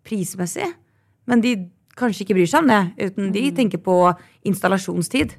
prismessig, 0.07 0.69
men 1.27 1.43
de 1.43 1.51
kanskje 1.97 2.25
ikke 2.25 2.37
bryr 2.37 2.49
seg 2.49 2.63
om 2.63 2.71
det, 2.71 2.81
uten 3.09 3.33
de 3.33 3.43
mm. 3.49 3.55
tenker 3.57 3.81
på 3.83 3.97
installasjonstid. 4.47 5.35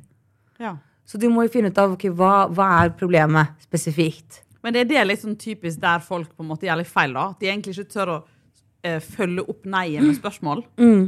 Ja. 0.58 0.76
Så 1.08 1.20
du 1.20 1.28
må 1.32 1.46
jo 1.46 1.52
finne 1.52 1.70
ut 1.72 1.78
av 1.80 1.94
okay, 1.94 2.12
hva, 2.12 2.48
hva 2.52 2.68
er 2.82 2.92
problemet 2.98 3.54
spesifikt. 3.64 4.42
Men 4.64 4.74
det 4.74 4.82
er 4.84 4.90
det 4.90 5.06
liksom 5.12 5.38
typisk 5.40 5.80
der 5.80 6.02
folk 6.04 6.34
på 6.34 6.44
en 6.44 6.50
måte 6.50 6.68
gjør 6.68 6.82
litt 6.82 6.90
feil. 6.90 7.14
da. 7.16 7.30
De 7.38 7.48
egentlig 7.48 7.76
ikke 7.78 7.94
tør 7.94 8.12
å 8.12 8.18
eh, 8.84 8.98
følge 9.00 9.46
opp 9.48 9.64
nei-et 9.70 10.04
med 10.04 10.18
spørsmål. 10.18 10.64
Mm. 10.82 11.02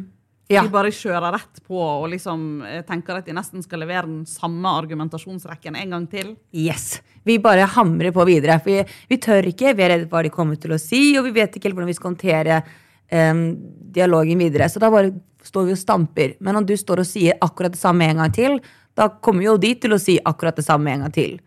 Ja. 0.51 0.65
De 0.67 0.73
bare 0.73 0.91
kjører 0.91 1.37
rett 1.37 1.61
på 1.63 1.79
og 1.79 2.09
liksom 2.11 2.63
eh, 2.67 2.81
tenker 2.87 3.21
at 3.21 3.29
de 3.29 3.35
nesten 3.37 3.63
skal 3.63 3.85
levere 3.85 4.09
den 4.09 4.25
samme 4.27 4.73
argumentasjonsrekken 4.81 5.77
en 5.79 5.95
gang 5.95 6.07
til. 6.11 6.33
Yes. 6.57 7.03
Vi 7.27 7.37
bare 7.43 7.69
hamrer 7.71 8.15
på 8.17 8.25
videre. 8.27 8.57
Vi, 8.65 8.81
vi 9.11 9.19
tør 9.23 9.47
ikke, 9.53 9.77
vi 9.79 9.85
er 9.87 9.95
redde 9.95 10.09
for 10.09 10.19
hva 10.19 10.25
de 10.27 10.33
kommer 10.35 10.59
til 10.59 10.75
å 10.75 10.81
si, 10.81 11.03
og 11.21 11.29
vi 11.29 11.37
vet 11.37 11.55
ikke 11.55 11.69
helt 11.69 11.79
hvordan 11.79 11.93
vi 11.93 11.99
skal 11.99 12.15
håndtere 12.15 12.63
um, 13.13 13.45
dialogen 13.93 14.39
videre. 14.39 14.69
Så 14.71 14.81
da 14.83 14.91
bare 14.93 15.13
står 15.43 15.67
vi 15.71 15.73
og 15.77 15.81
stamper. 15.81 16.35
Men 16.41 16.57
om 16.61 16.67
du 16.67 16.75
står 16.77 17.03
og 17.03 17.09
sier 17.09 17.39
akkurat 17.43 17.73
det 17.75 17.81
samme 17.81 18.07
en 18.11 18.21
gang 18.23 18.33
til, 18.37 18.59
da 18.99 19.09
kommer 19.23 19.43
jo 19.47 19.57
de 19.61 19.75
til 19.81 19.95
å 19.97 20.01
si 20.01 20.19
akkurat 20.27 20.57
det 20.59 20.67
samme 20.67 20.93
en 20.93 21.07
gang 21.07 21.15
til. 21.15 21.39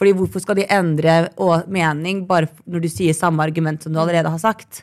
Fordi 0.00 0.12
hvorfor 0.16 0.42
skal 0.42 0.56
de 0.58 0.66
endre 0.74 1.28
å- 1.38 1.66
mening 1.70 2.26
bare 2.26 2.48
når 2.66 2.82
du 2.82 2.88
sier 2.88 3.14
samme 3.14 3.40
argument 3.44 3.82
som 3.82 3.92
du 3.92 3.98
allerede 4.00 4.30
har 4.30 4.38
sagt? 4.42 4.82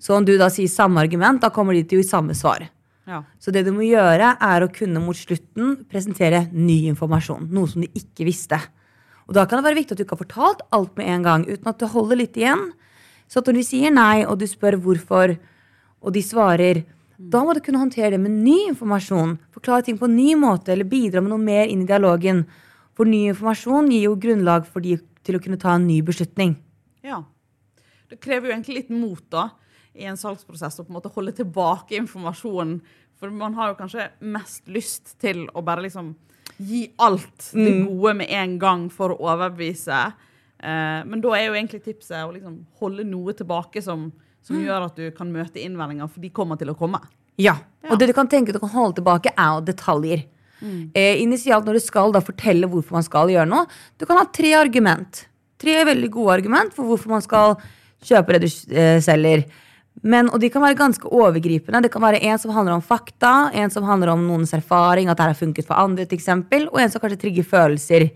Så 0.00 0.16
om 0.16 0.24
du 0.24 0.38
da 0.38 0.48
sier 0.48 0.66
samme 0.68 0.98
argument, 0.98 1.40
da 1.42 1.50
kommer 1.50 1.74
de 1.74 1.82
til 1.84 1.98
å 1.98 2.02
gi 2.02 2.08
samme 2.08 2.34
svar. 2.34 2.68
Ja. 3.06 3.22
Så 3.38 3.52
det 3.52 3.64
du 3.66 3.72
må 3.72 3.82
gjøre, 3.84 4.36
er 4.40 4.60
å 4.64 4.72
kunne 4.72 4.98
mot 5.04 5.14
slutten 5.14 5.84
presentere 5.90 6.48
ny 6.52 6.86
informasjon. 6.88 7.50
Noe 7.50 7.68
som 7.68 7.82
de 7.82 7.88
ikke 7.88 8.24
visste. 8.24 8.58
Og 9.28 9.34
da 9.34 9.44
kan 9.44 9.62
det 9.62 9.66
være 9.68 9.78
viktig 9.82 9.92
at 9.92 9.98
du 9.98 10.04
ikke 10.04 10.16
har 10.16 10.24
fortalt 10.24 10.62
alt 10.72 10.96
med 10.96 11.06
en 11.06 11.22
gang, 11.22 11.44
uten 11.44 11.68
at 11.68 11.78
du 11.78 11.86
holder 11.86 12.16
litt 12.16 12.34
igjen. 12.34 12.72
Så 13.28 13.38
at 13.42 13.46
når 13.46 13.54
de 13.60 13.62
sier 13.68 13.90
nei, 13.94 14.24
og 14.24 14.38
du 14.38 14.46
spør 14.46 14.78
hvorfor, 14.80 15.36
og 16.02 16.12
de 16.14 16.22
svarer, 16.24 16.82
da 17.16 17.42
må 17.46 17.54
du 17.54 17.62
kunne 17.62 17.78
håndtere 17.78 18.16
det 18.16 18.20
med 18.20 18.34
ny 18.42 18.56
informasjon. 18.72 19.36
Forklare 19.54 19.86
ting 19.86 19.98
på 19.98 20.08
en 20.08 20.16
ny 20.18 20.34
måte, 20.38 20.72
eller 20.74 20.88
bidra 20.88 21.22
med 21.22 21.30
noe 21.30 21.42
mer 21.42 21.70
inn 21.70 21.84
i 21.84 21.88
dialogen. 21.88 22.44
For 22.98 23.08
ny 23.08 23.28
informasjon 23.30 23.90
gir 23.92 24.08
jo 24.08 24.16
grunnlag 24.20 24.66
for 24.68 24.84
de 24.84 24.98
til 25.22 25.38
å 25.38 25.42
kunne 25.42 25.60
ta 25.60 25.76
en 25.76 25.86
ny 25.86 26.00
beslutning. 26.02 26.56
ja. 27.06 27.22
Det 28.12 28.18
krever 28.20 28.50
jo 28.50 28.52
egentlig 28.52 28.74
litt 28.76 28.90
mot 28.92 29.22
da, 29.32 29.46
i 29.96 30.04
en 30.04 30.18
salgsprosess 30.20 30.74
å 30.82 30.84
på 30.84 30.92
en 30.92 30.98
måte 30.98 31.12
holde 31.14 31.32
tilbake 31.32 31.96
informasjonen. 31.96 32.74
For 33.16 33.32
man 33.32 33.54
har 33.56 33.70
jo 33.70 33.78
kanskje 33.78 34.10
mest 34.34 34.68
lyst 34.68 35.14
til 35.22 35.46
å 35.56 35.62
bare 35.64 35.86
liksom 35.86 36.10
gi 36.58 36.82
alt 37.00 37.46
det 37.54 37.72
gode 37.86 38.12
med 38.20 38.28
en 38.36 38.58
gang 38.60 38.84
for 38.92 39.14
å 39.14 39.30
overbevise. 39.30 40.02
Eh, 40.58 41.00
men 41.08 41.22
da 41.24 41.32
er 41.38 41.46
jo 41.46 41.56
egentlig 41.56 41.80
tipset 41.86 42.20
å 42.20 42.34
liksom 42.34 42.58
holde 42.82 43.06
noe 43.08 43.32
tilbake 43.38 43.80
som, 43.80 44.10
som 44.42 44.58
gjør 44.58 44.86
at 44.88 44.96
du 44.98 45.10
kan 45.16 45.30
møte 45.32 45.60
innvendinger, 45.62 46.08
for 46.10 46.20
de 46.20 46.30
kommer 46.30 46.58
til 46.58 46.70
å 46.72 46.76
komme. 46.78 47.00
Ja, 47.40 47.56
og 47.88 47.98
det 47.98 48.10
du 48.10 48.12
kan 48.16 48.28
tenke 48.28 48.52
du 48.52 48.58
kan 48.60 48.72
holde 48.74 48.98
tilbake, 49.00 49.32
er 49.36 49.60
detaljer. 49.64 50.24
detaljer. 50.62 50.90
Eh, 50.94 51.22
initialt 51.22 51.64
når 51.66 51.78
du 51.78 51.80
skal 51.82 52.12
da 52.14 52.20
fortelle 52.22 52.68
hvorfor 52.70 52.92
man 52.98 53.02
skal 53.06 53.30
gjøre 53.32 53.48
noe, 53.50 53.66
du 53.98 54.06
kan 54.06 54.20
ha 54.20 54.24
tre 54.30 54.52
argument. 54.54 55.24
Tre 55.58 55.84
veldig 55.88 56.10
gode 56.10 56.36
argument 56.36 56.74
for 56.74 56.84
hvorfor 56.86 57.08
man 57.10 57.22
skal 57.22 57.56
kjøpe 58.02 58.34
det 58.36 58.42
du 58.44 58.74
eh, 58.74 59.00
selger. 59.02 59.44
Men, 60.02 60.30
og 60.32 60.40
de 60.40 60.48
kan 60.50 60.62
være 60.64 60.78
ganske 60.78 61.06
overgripende. 61.12 61.82
Det 61.84 61.90
kan 61.92 62.02
være 62.02 62.22
en 62.24 62.38
som 62.40 62.50
handler 62.54 62.74
om 62.78 62.82
fakta, 62.82 63.50
en 63.54 63.70
som 63.70 63.84
handler 63.84 64.14
om 64.14 64.22
noens 64.26 64.54
erfaring, 64.56 65.10
at 65.10 65.18
det 65.20 65.26
har 65.28 65.38
funket 65.38 65.66
for 65.68 65.78
andre, 65.78 66.06
et 66.06 66.14
eksempel, 66.16 66.66
og 66.72 66.80
en 66.80 66.90
som 66.90 67.02
kanskje 67.02 67.20
trigger 67.26 67.46
følelser. 67.46 68.08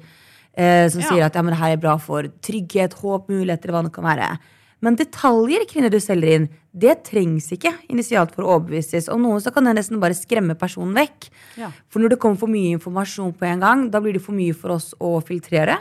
Eh, 0.57 0.89
som 0.89 1.03
Ja. 1.03 1.09
sier 1.09 1.25
at 1.27 1.35
ja, 1.35 1.43
men 1.43 1.53
det 1.53 1.61
her 1.61 1.73
er 1.75 1.83
bra 1.83 1.97
for 1.99 2.23
trygghet, 2.41 2.95
håp, 2.95 3.29
muligheter, 3.29 3.71
hva 3.71 3.83
det 3.85 3.93
kan 3.93 4.05
være. 4.05 4.39
Men 4.85 4.97
detaljer 4.99 5.65
kvinner 5.71 5.93
du 5.93 5.99
selger 6.03 6.33
inn, 6.35 6.47
det 6.77 6.99
trengs 7.09 7.49
ikke 7.55 7.73
initialt 7.89 8.35
for 8.37 8.45
å 8.45 8.57
overbevises. 8.59 9.09
Om 9.13 9.23
noen 9.25 9.41
så 9.41 9.53
kan 9.55 9.65
det 9.65 9.77
nesten 9.79 10.01
bare 10.03 10.17
skremme 10.17 10.57
personen 10.61 10.93
vekk. 10.99 11.31
Ja. 11.57 11.71
For 11.89 12.03
når 12.03 12.13
det 12.15 12.19
kommer 12.23 12.41
for 12.41 12.53
mye 12.53 12.75
informasjon 12.77 13.33
på 13.39 13.49
en 13.49 13.63
gang, 13.65 13.87
da 13.93 14.03
blir 14.05 14.19
det 14.19 14.25
for 14.25 14.37
mye 14.37 14.57
for 14.57 14.77
oss 14.77 14.91
å 15.01 15.17
filtrere. 15.25 15.79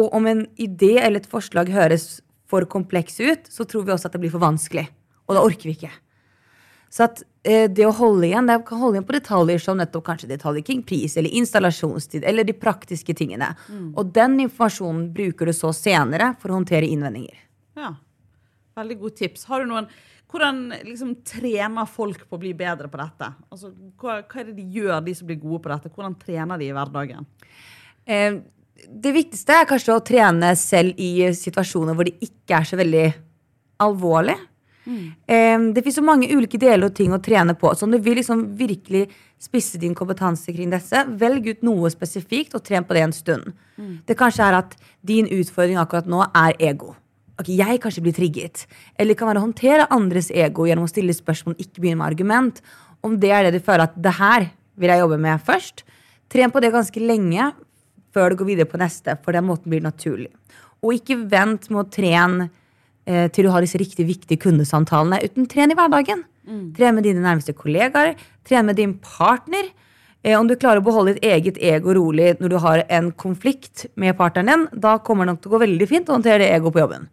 Og 0.00 0.14
om 0.16 0.28
en 0.30 0.46
idé 0.56 0.94
eller 1.02 1.20
et 1.20 1.28
forslag 1.28 1.68
høres 1.74 2.22
for 2.48 2.64
kompleks 2.68 3.20
ut, 3.20 3.44
så 3.52 3.66
tror 3.68 3.84
vi 3.84 3.92
også 3.92 4.08
at 4.08 4.16
det 4.16 4.22
blir 4.24 4.32
for 4.32 4.42
vanskelig. 4.42 4.86
Og 5.28 5.36
da 5.36 5.44
orker 5.44 5.68
vi 5.68 5.76
ikke. 5.76 5.92
Så 6.92 7.06
at 7.06 7.22
eh, 7.48 7.68
det 7.72 7.84
å 7.88 7.94
holde 7.96 8.26
igjen, 8.28 8.48
det 8.48 8.58
kan 8.68 8.80
holde 8.80 8.98
igjen 8.98 9.08
på 9.08 9.16
detaljer 9.16 9.60
som 9.64 9.78
nettopp 9.80 10.04
kanskje 10.08 10.28
detaljer 10.32 10.64
kring 10.66 10.82
pris 10.84 11.16
eller 11.16 11.32
installasjonstid 11.40 12.24
eller 12.28 12.44
de 12.48 12.56
praktiske 12.56 13.16
tingene. 13.16 13.48
Og 13.96 14.12
den 14.12 14.38
informasjonen 14.44 15.06
bruker 15.14 15.48
du 15.48 15.54
så 15.56 15.72
senere 15.76 16.34
for 16.40 16.52
å 16.52 16.58
håndtere 16.58 16.88
innvendinger. 16.88 17.36
Ja. 17.80 17.94
Veldig 18.78 18.98
gode 19.02 19.16
tips. 19.20 19.46
Har 19.50 19.62
du 19.62 19.72
noen 19.72 19.90
Hvordan 20.32 20.70
liksom 20.86 21.10
trener 21.28 21.88
folk 21.92 22.22
på 22.24 22.38
å 22.38 22.40
bli 22.40 22.54
bedre 22.56 22.88
på 22.88 22.96
dette? 22.96 23.26
Altså, 23.52 23.68
hva, 24.00 24.22
hva 24.24 24.38
er 24.40 24.46
det 24.48 24.54
de 24.56 24.78
gjør, 24.78 25.02
de 25.04 25.12
som 25.18 25.28
blir 25.28 25.36
gode 25.42 25.58
på 25.60 25.68
dette? 25.68 25.90
Hvordan 25.92 26.14
trener 26.16 26.56
de 26.56 26.70
i 26.70 26.72
hverdagen? 26.72 27.26
Eh, 28.08 28.38
det 28.88 29.12
viktigste 29.12 29.58
er 29.58 29.68
kanskje 29.68 29.92
å 29.92 30.04
trene 30.08 30.54
selv 30.56 30.96
i 30.96 31.28
situasjoner 31.36 31.98
hvor 31.98 32.08
det 32.08 32.16
ikke 32.24 32.62
er 32.62 32.70
så 32.70 32.80
veldig 32.80 33.04
alvorlig. 33.84 34.38
Eh, 34.86 35.58
det 35.74 35.82
finnes 35.82 36.00
så 36.00 36.06
mange 36.06 36.30
ulike 36.32 36.58
deler 36.58 36.88
og 36.88 36.96
ting 36.96 37.12
å 37.14 37.20
trene 37.22 37.54
på. 37.58 37.74
Så 37.76 37.86
om 37.86 37.92
du 37.92 38.00
vil 38.02 38.18
liksom 38.18 38.46
virkelig 38.58 39.04
spisse 39.42 39.78
din 39.78 39.94
kompetanse 39.98 40.54
kring 40.54 40.72
disse, 40.72 41.04
velg 41.20 41.52
ut 41.52 41.62
noe 41.66 41.90
spesifikt 41.92 42.56
og 42.56 42.64
tren 42.66 42.88
på 42.88 42.96
det 42.96 43.04
en 43.04 43.14
stund. 43.14 43.52
Det 44.06 44.16
kanskje 44.18 44.48
er 44.48 44.58
at 44.62 44.76
din 45.04 45.28
utfordring 45.28 45.76
akkurat 45.80 46.08
nå 46.08 46.24
er 46.24 46.56
ego. 46.72 46.94
Ok, 47.42 47.50
jeg 47.58 47.80
kanskje 47.82 48.04
blir 48.04 48.14
trigget. 48.14 48.64
Eller 48.94 49.12
det 49.12 49.18
kan 49.18 49.28
være 49.32 49.42
å 49.42 49.46
håndtere 49.48 49.88
andres 49.90 50.30
ego 50.30 50.68
gjennom 50.68 50.86
å 50.86 50.90
stille 50.90 51.14
spørsmål, 51.16 51.58
ikke 51.58 51.82
begynne 51.82 51.98
med 51.98 52.12
argument. 52.12 52.62
Om 53.02 53.18
det 53.22 53.32
er 53.34 53.48
det 53.48 53.56
du 53.58 53.66
føler 53.66 53.88
at 53.88 53.98
det 53.98 54.14
her 54.20 54.46
vil 54.78 54.92
jeg 54.92 55.02
jobbe 55.02 55.18
med 55.20 55.42
først, 55.42 55.82
tren 56.32 56.52
på 56.54 56.62
det 56.62 56.72
ganske 56.72 57.02
lenge 57.02 57.50
før 58.14 58.32
du 58.32 58.40
går 58.40 58.50
videre 58.52 58.70
på 58.70 58.80
neste, 58.80 59.16
for 59.24 59.34
den 59.34 59.48
måten 59.48 59.72
blir 59.72 59.82
det 59.82 59.88
naturlig. 59.88 60.30
Og 60.84 60.94
ikke 60.96 61.18
vent 61.32 61.68
med 61.72 61.80
å 61.82 61.88
trene 61.90 62.48
eh, 63.08 63.26
til 63.32 63.48
du 63.48 63.52
har 63.54 63.64
disse 63.64 63.80
riktig 63.80 64.06
viktige 64.08 64.40
kundesamtalene, 64.42 65.20
uten 65.24 65.48
tren 65.50 65.72
i 65.72 65.78
hverdagen. 65.78 66.24
Tren 66.76 66.96
med 66.96 67.06
dine 67.06 67.24
nærmeste 67.24 67.54
kollegaer, 67.56 68.14
tren 68.46 68.68
med 68.68 68.78
din 68.78 68.96
partner. 69.02 69.70
Eh, 70.22 70.38
om 70.38 70.46
du 70.46 70.54
klarer 70.54 70.78
å 70.78 70.86
beholde 70.86 71.16
ditt 71.16 71.24
eget 71.26 71.58
ego 71.58 71.94
rolig 71.98 72.36
når 72.38 72.52
du 72.52 72.56
har 72.62 72.84
en 72.88 73.10
konflikt 73.18 73.86
med 73.98 74.16
partneren 74.18 74.52
din, 74.52 74.80
da 74.84 74.96
kommer 75.02 75.26
det 75.26 75.34
nok 75.34 75.42
til 75.42 75.50
å 75.50 75.54
gå 75.56 75.62
veldig 75.64 75.88
fint 75.90 76.10
å 76.10 76.16
håndtere 76.16 76.44
det 76.44 76.52
ego 76.54 76.70
på 76.70 76.82
jobben. 76.84 77.08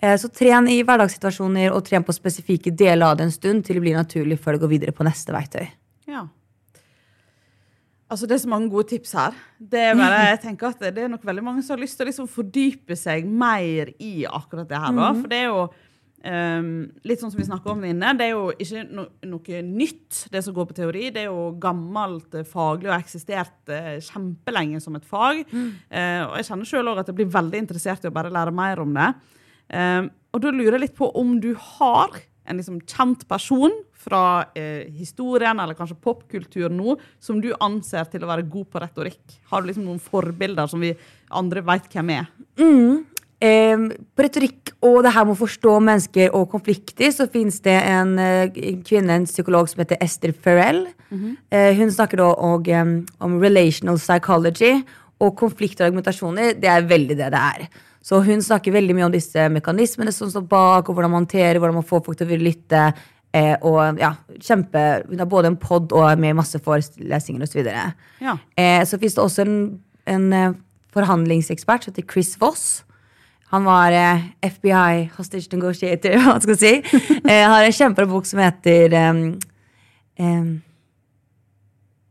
Eh, 0.00 0.16
så 0.20 0.28
tren 0.28 0.68
i 0.68 0.82
hverdagssituasjoner, 0.84 1.72
og 1.72 1.84
tren 1.86 2.04
på 2.04 2.14
spesifikke 2.14 2.74
deler 2.76 3.08
av 3.08 3.16
det 3.16 3.30
en 3.30 3.32
stund 3.34 3.64
til 3.64 3.78
det 3.78 3.86
blir 3.86 3.96
naturlig 3.96 4.38
før 4.42 4.56
du 4.56 4.66
går 4.66 4.74
videre 4.74 4.96
på 4.96 5.06
neste 5.08 5.32
verktøy. 5.32 5.64
Ja. 6.10 6.26
Altså, 8.06 8.28
det 8.28 8.36
er 8.36 8.44
så 8.44 8.52
mange 8.52 8.70
gode 8.70 8.86
tips 8.92 9.16
her. 9.18 9.34
Det 9.58 9.80
er, 9.82 9.96
bare, 9.98 10.20
jeg 10.28 10.42
tenker 10.44 10.68
at 10.68 10.84
det 10.94 11.02
er 11.02 11.10
nok 11.10 11.24
veldig 11.26 11.42
mange 11.42 11.64
som 11.64 11.74
har 11.74 11.82
lyst 11.82 11.96
til 11.98 12.06
å 12.06 12.10
liksom 12.12 12.28
fordype 12.30 12.94
seg 12.94 13.26
mer 13.26 13.90
i 13.98 14.28
akkurat 14.28 14.68
det 14.68 14.78
her. 14.78 14.92
Da. 14.94 15.08
For 15.16 15.32
det 15.32 15.40
er 15.40 15.48
jo 15.48 15.64
ehm, 16.28 16.68
litt 17.06 17.22
sånn 17.22 17.32
som 17.32 17.40
vi 17.40 17.46
snakker 17.46 17.72
om 17.72 17.82
det 17.84 17.92
inne, 17.94 18.12
det 18.18 18.28
er 18.28 18.34
jo 18.34 18.50
ikke 18.52 18.84
no 18.90 19.06
noe 19.26 19.62
nytt, 19.66 20.26
det 20.32 20.42
som 20.44 20.54
går 20.56 20.68
på 20.70 20.76
teori. 20.78 21.08
Det 21.14 21.24
er 21.24 21.30
jo 21.30 21.48
gammelt 21.62 22.36
eh, 22.36 22.46
faglig 22.46 22.90
og 22.90 22.98
eksistert 22.98 23.72
uh, 23.72 23.96
kjempelenge 24.02 24.82
som 24.84 24.98
et 24.98 25.08
fag. 25.08 25.42
Eh, 25.90 26.22
og 26.26 26.36
jeg 26.38 26.48
kjenner 26.50 26.70
sjøl 26.70 26.92
òg 26.92 27.02
at 27.02 27.10
jeg 27.10 27.18
blir 27.18 27.32
veldig 27.32 27.64
interessert 27.64 28.04
i 28.04 28.10
å 28.10 28.14
bare 28.14 28.32
lære 28.34 28.54
mer 28.54 28.82
om 28.84 28.94
det. 28.96 29.10
Ehm, 29.74 30.10
og 30.34 30.42
da 30.44 30.52
lurer 30.52 30.76
jeg 30.76 30.86
litt 30.88 30.98
på 30.98 31.08
om 31.18 31.38
du 31.42 31.52
har 31.78 32.20
en 32.46 32.60
liksom 32.60 32.80
kjent 32.86 33.24
person 33.28 33.72
fra 34.06 34.46
eh, 34.54 34.86
historien 34.94 35.58
eller 35.60 35.74
kanskje 35.78 35.98
popkultur 36.02 36.70
nå, 36.70 36.94
som 37.22 37.40
du 37.42 37.50
anser 37.62 38.06
til 38.12 38.22
å 38.22 38.30
være 38.30 38.46
god 38.50 38.70
på 38.70 38.82
retorikk? 38.82 39.38
Har 39.50 39.62
du 39.62 39.70
liksom 39.70 39.86
noen 39.88 40.02
forbilder 40.02 40.70
som 40.70 40.82
vi 40.84 40.92
andre 41.34 41.64
veit 41.66 41.88
hvem 41.90 42.14
er? 42.20 42.30
Eh, 43.40 43.76
på 44.16 44.24
retorikk 44.24 44.70
og 44.80 45.02
det 45.04 45.12
her 45.12 45.26
med 45.26 45.36
å 45.36 45.42
forstå 45.42 45.74
mennesker 45.84 46.36
og 46.36 46.48
konflikter, 46.54 47.10
så 47.12 47.26
fins 47.28 47.60
det 47.60 47.76
en, 47.82 48.18
eh, 48.18 48.48
en 48.48 48.82
kvinne, 48.82 49.10
en 49.10 49.26
psykolog 49.26 49.68
som 49.68 49.82
heter 49.84 49.98
Esther 50.00 50.32
Farrell. 50.32 50.86
eh, 51.50 51.74
hun 51.74 51.90
snakker 51.90 52.16
da 52.16 52.34
og, 52.34 52.68
um, 52.68 53.06
om 53.20 53.38
relational 53.40 53.98
psychology. 53.98 54.84
Og 55.20 55.36
konflikt 55.36 55.80
og 55.80 55.86
argumentasjoner, 55.86 56.60
det 56.60 56.68
er 56.68 56.82
veldig 56.82 57.16
det 57.16 57.30
det 57.32 57.40
er. 57.40 57.68
Så 58.02 58.22
hun 58.22 58.38
snakker 58.38 58.72
veldig 58.72 58.94
mye 58.94 59.06
om 59.06 59.12
disse 59.12 59.48
mekanismene 59.50 60.12
som 60.12 60.28
står 60.30 60.46
bak, 60.46 60.88
og 60.88 60.94
hvordan 60.94 61.10
man 61.10 61.24
håndterer, 61.24 61.58
hvordan 61.58 61.80
man 61.80 61.88
får 61.88 62.04
folk 62.04 62.18
til 62.18 62.28
å 62.28 62.38
lytte. 62.38 62.94
Eh, 63.34 63.56
og 63.62 63.98
ja, 63.98 64.14
kjempe, 64.40 65.02
Hun 65.08 65.18
har 65.18 65.26
både 65.26 65.46
en 65.50 65.56
pod 65.56 65.92
og 65.92 66.18
med 66.18 66.36
masse 66.38 66.58
forelesninger 66.62 67.42
osv. 67.42 67.66
Ja. 68.20 68.36
Eh, 68.56 68.84
så 68.84 68.98
fins 68.98 69.14
det 69.14 69.24
også 69.24 69.42
en, 69.42 69.80
en 70.06 70.32
eh, 70.32 70.54
forhandlingsekspert 70.94 71.84
som 71.84 71.92
heter 71.92 72.06
Chris 72.12 72.36
Voss. 72.40 72.84
Han 73.54 73.64
var 73.64 73.94
eh, 73.94 74.28
FBI 74.42 75.08
hostage 75.16 75.52
negotiator, 75.54 76.18
hva 76.24 76.38
skal 76.42 76.56
jeg 76.56 76.62
si. 76.62 77.00
Eh, 77.22 77.44
har 77.46 77.62
en 77.62 77.74
kjempebra 77.74 78.10
bok 78.10 78.26
som 78.26 78.42
heter 78.42 78.94
um, 79.06 79.24
um, 80.18 80.52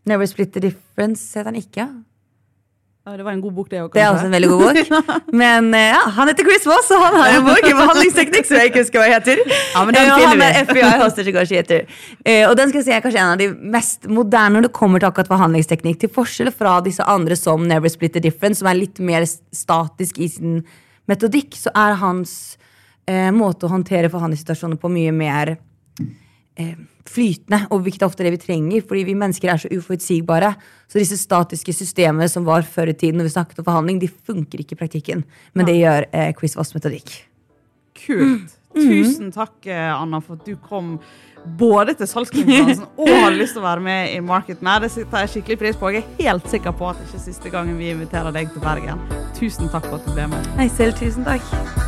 Never 0.05 0.29
Split 0.29 0.53
the 0.53 0.67
Difference, 0.69 1.27
heter 1.35 1.51
han 1.51 1.59
ikke. 1.59 1.87
Ja, 3.05 3.17
Det 3.17 3.23
var 3.25 3.35
en 3.35 3.41
god 3.41 3.51
bok, 3.53 3.67
det 3.69 3.81
òg, 3.83 3.91
Det 3.93 4.01
er 4.01 4.07
også 4.09 4.25
en 4.25 4.31
veldig 4.33 4.47
god 4.49 4.61
bok. 4.63 4.77
Men 5.41 5.67
eh, 5.77 5.91
ja, 5.91 5.99
han 6.15 6.31
heter 6.31 6.47
Chris 6.47 6.63
Moss, 6.65 6.87
og 6.89 7.03
han 7.03 7.17
har 7.19 7.35
en 7.35 7.43
bok 7.45 7.67
i 7.67 7.73
behandlingsteknikk 7.77 8.47
som 8.49 8.57
jeg 8.57 8.71
ikke 8.71 8.81
husker 8.81 9.03
hva 9.03 9.09
heter. 9.11 9.41
Ja, 9.45 9.83
men 9.85 9.93
den 9.93 10.09
finner 10.09 10.39
vi. 10.39 10.41
han 10.41 10.41
er 10.47 10.65
FBI 10.65 10.93
hostage 11.03 11.29
negotiator. 11.29 11.83
Eh, 12.25 12.47
og 12.49 12.55
den 12.57 12.71
skal 12.71 12.79
jeg 12.79 12.87
si 12.87 12.95
er 12.95 13.03
kanskje 13.03 13.21
en 13.21 13.35
av 13.35 13.43
de 13.43 13.51
mest 13.75 14.09
moderne 14.09 14.57
når 14.57 14.65
det 14.69 14.73
kommer 14.79 15.03
til 15.03 15.11
akkurat 15.11 15.29
forhandlingsteknikk. 15.35 15.99
Til 16.01 16.13
forskjell 16.17 16.49
fra 16.49 16.79
disse 16.87 17.05
andre 17.05 17.37
som 17.37 17.67
Never 17.69 17.93
Split 17.93 18.17
the 18.17 18.23
Difference, 18.25 18.63
som 18.63 18.71
er 18.71 18.79
litt 18.79 18.97
mer 18.97 19.27
statisk 19.29 20.17
i 20.17 20.31
sin 20.31 20.57
metodikk, 21.09 21.57
så 21.59 21.73
er 21.75 21.99
hans 22.01 22.57
eh, 23.07 23.31
måte 23.35 23.67
å 23.67 23.71
håndtere 23.71 24.11
forhandlingssituasjoner 24.13 24.79
på 24.81 24.91
mye 24.93 25.13
mer 25.15 25.55
eh, 25.55 26.75
flytende, 27.05 27.61
og 27.69 27.85
hvilket 27.85 28.05
ofte 28.07 28.23
er 28.23 28.29
det 28.29 28.39
vi 28.39 28.43
trenger, 28.47 28.85
fordi 28.87 29.05
vi 29.09 29.17
mennesker 29.19 29.51
er 29.51 29.61
så 29.61 29.71
uforutsigbare. 29.71 30.53
Så 30.89 31.01
disse 31.01 31.19
statiske 31.21 31.75
systemene 31.75 32.27
som 32.31 32.47
var 32.47 32.65
før 32.67 32.91
i 32.91 32.97
tiden 32.97 33.21
når 33.21 33.29
vi 33.29 33.35
snakket 33.37 33.61
om 33.61 33.69
forhandling, 33.69 34.01
de 34.01 34.09
funker 34.09 34.63
ikke 34.63 34.77
i 34.77 34.81
praktikken. 34.81 35.25
Men 35.53 35.69
det 35.69 35.77
gjør 35.79 36.09
eh, 36.11 36.45
Voss 36.55 36.75
metodikk. 36.77 37.13
Kult. 38.05 38.57
Tusen 38.75 39.31
takk, 39.35 39.55
eh, 39.67 39.87
Anna, 39.93 40.19
for 40.23 40.39
at 40.39 40.45
du 40.47 40.55
kom 40.59 40.97
både 41.59 41.93
til 41.99 42.09
salgskonferansen 42.09 42.87
og 42.99 43.09
hadde 43.11 43.37
lyst 43.37 43.55
til 43.55 43.63
å 43.63 43.67
være 43.67 43.85
med 43.85 44.13
i 44.15 44.19
Market 44.25 44.63
Mad. 44.65 44.85
Det 44.87 45.07
tar 45.11 45.25
jeg 45.25 45.35
skikkelig 45.37 45.59
pris 45.61 45.79
på. 45.79 45.93
Jeg 45.93 46.03
er 46.03 46.29
helt 46.29 46.49
sikker 46.51 46.75
på 46.75 46.89
at 46.89 46.99
det 46.99 47.09
ikke 47.09 47.21
er 47.21 47.25
siste 47.29 47.53
gangen 47.53 47.79
vi 47.81 47.93
inviterer 47.93 48.35
deg 48.35 48.53
til 48.53 48.65
Bergen. 48.65 49.03
Tusen 49.37 49.71
takk 49.71 49.89
for 49.89 49.99
at 49.99 50.07
du 50.07 50.15
ble 50.17 50.29
med. 50.33 50.55
Nei, 50.59 50.69
selv 50.73 50.97
tusen 50.99 51.27
takk. 51.27 51.84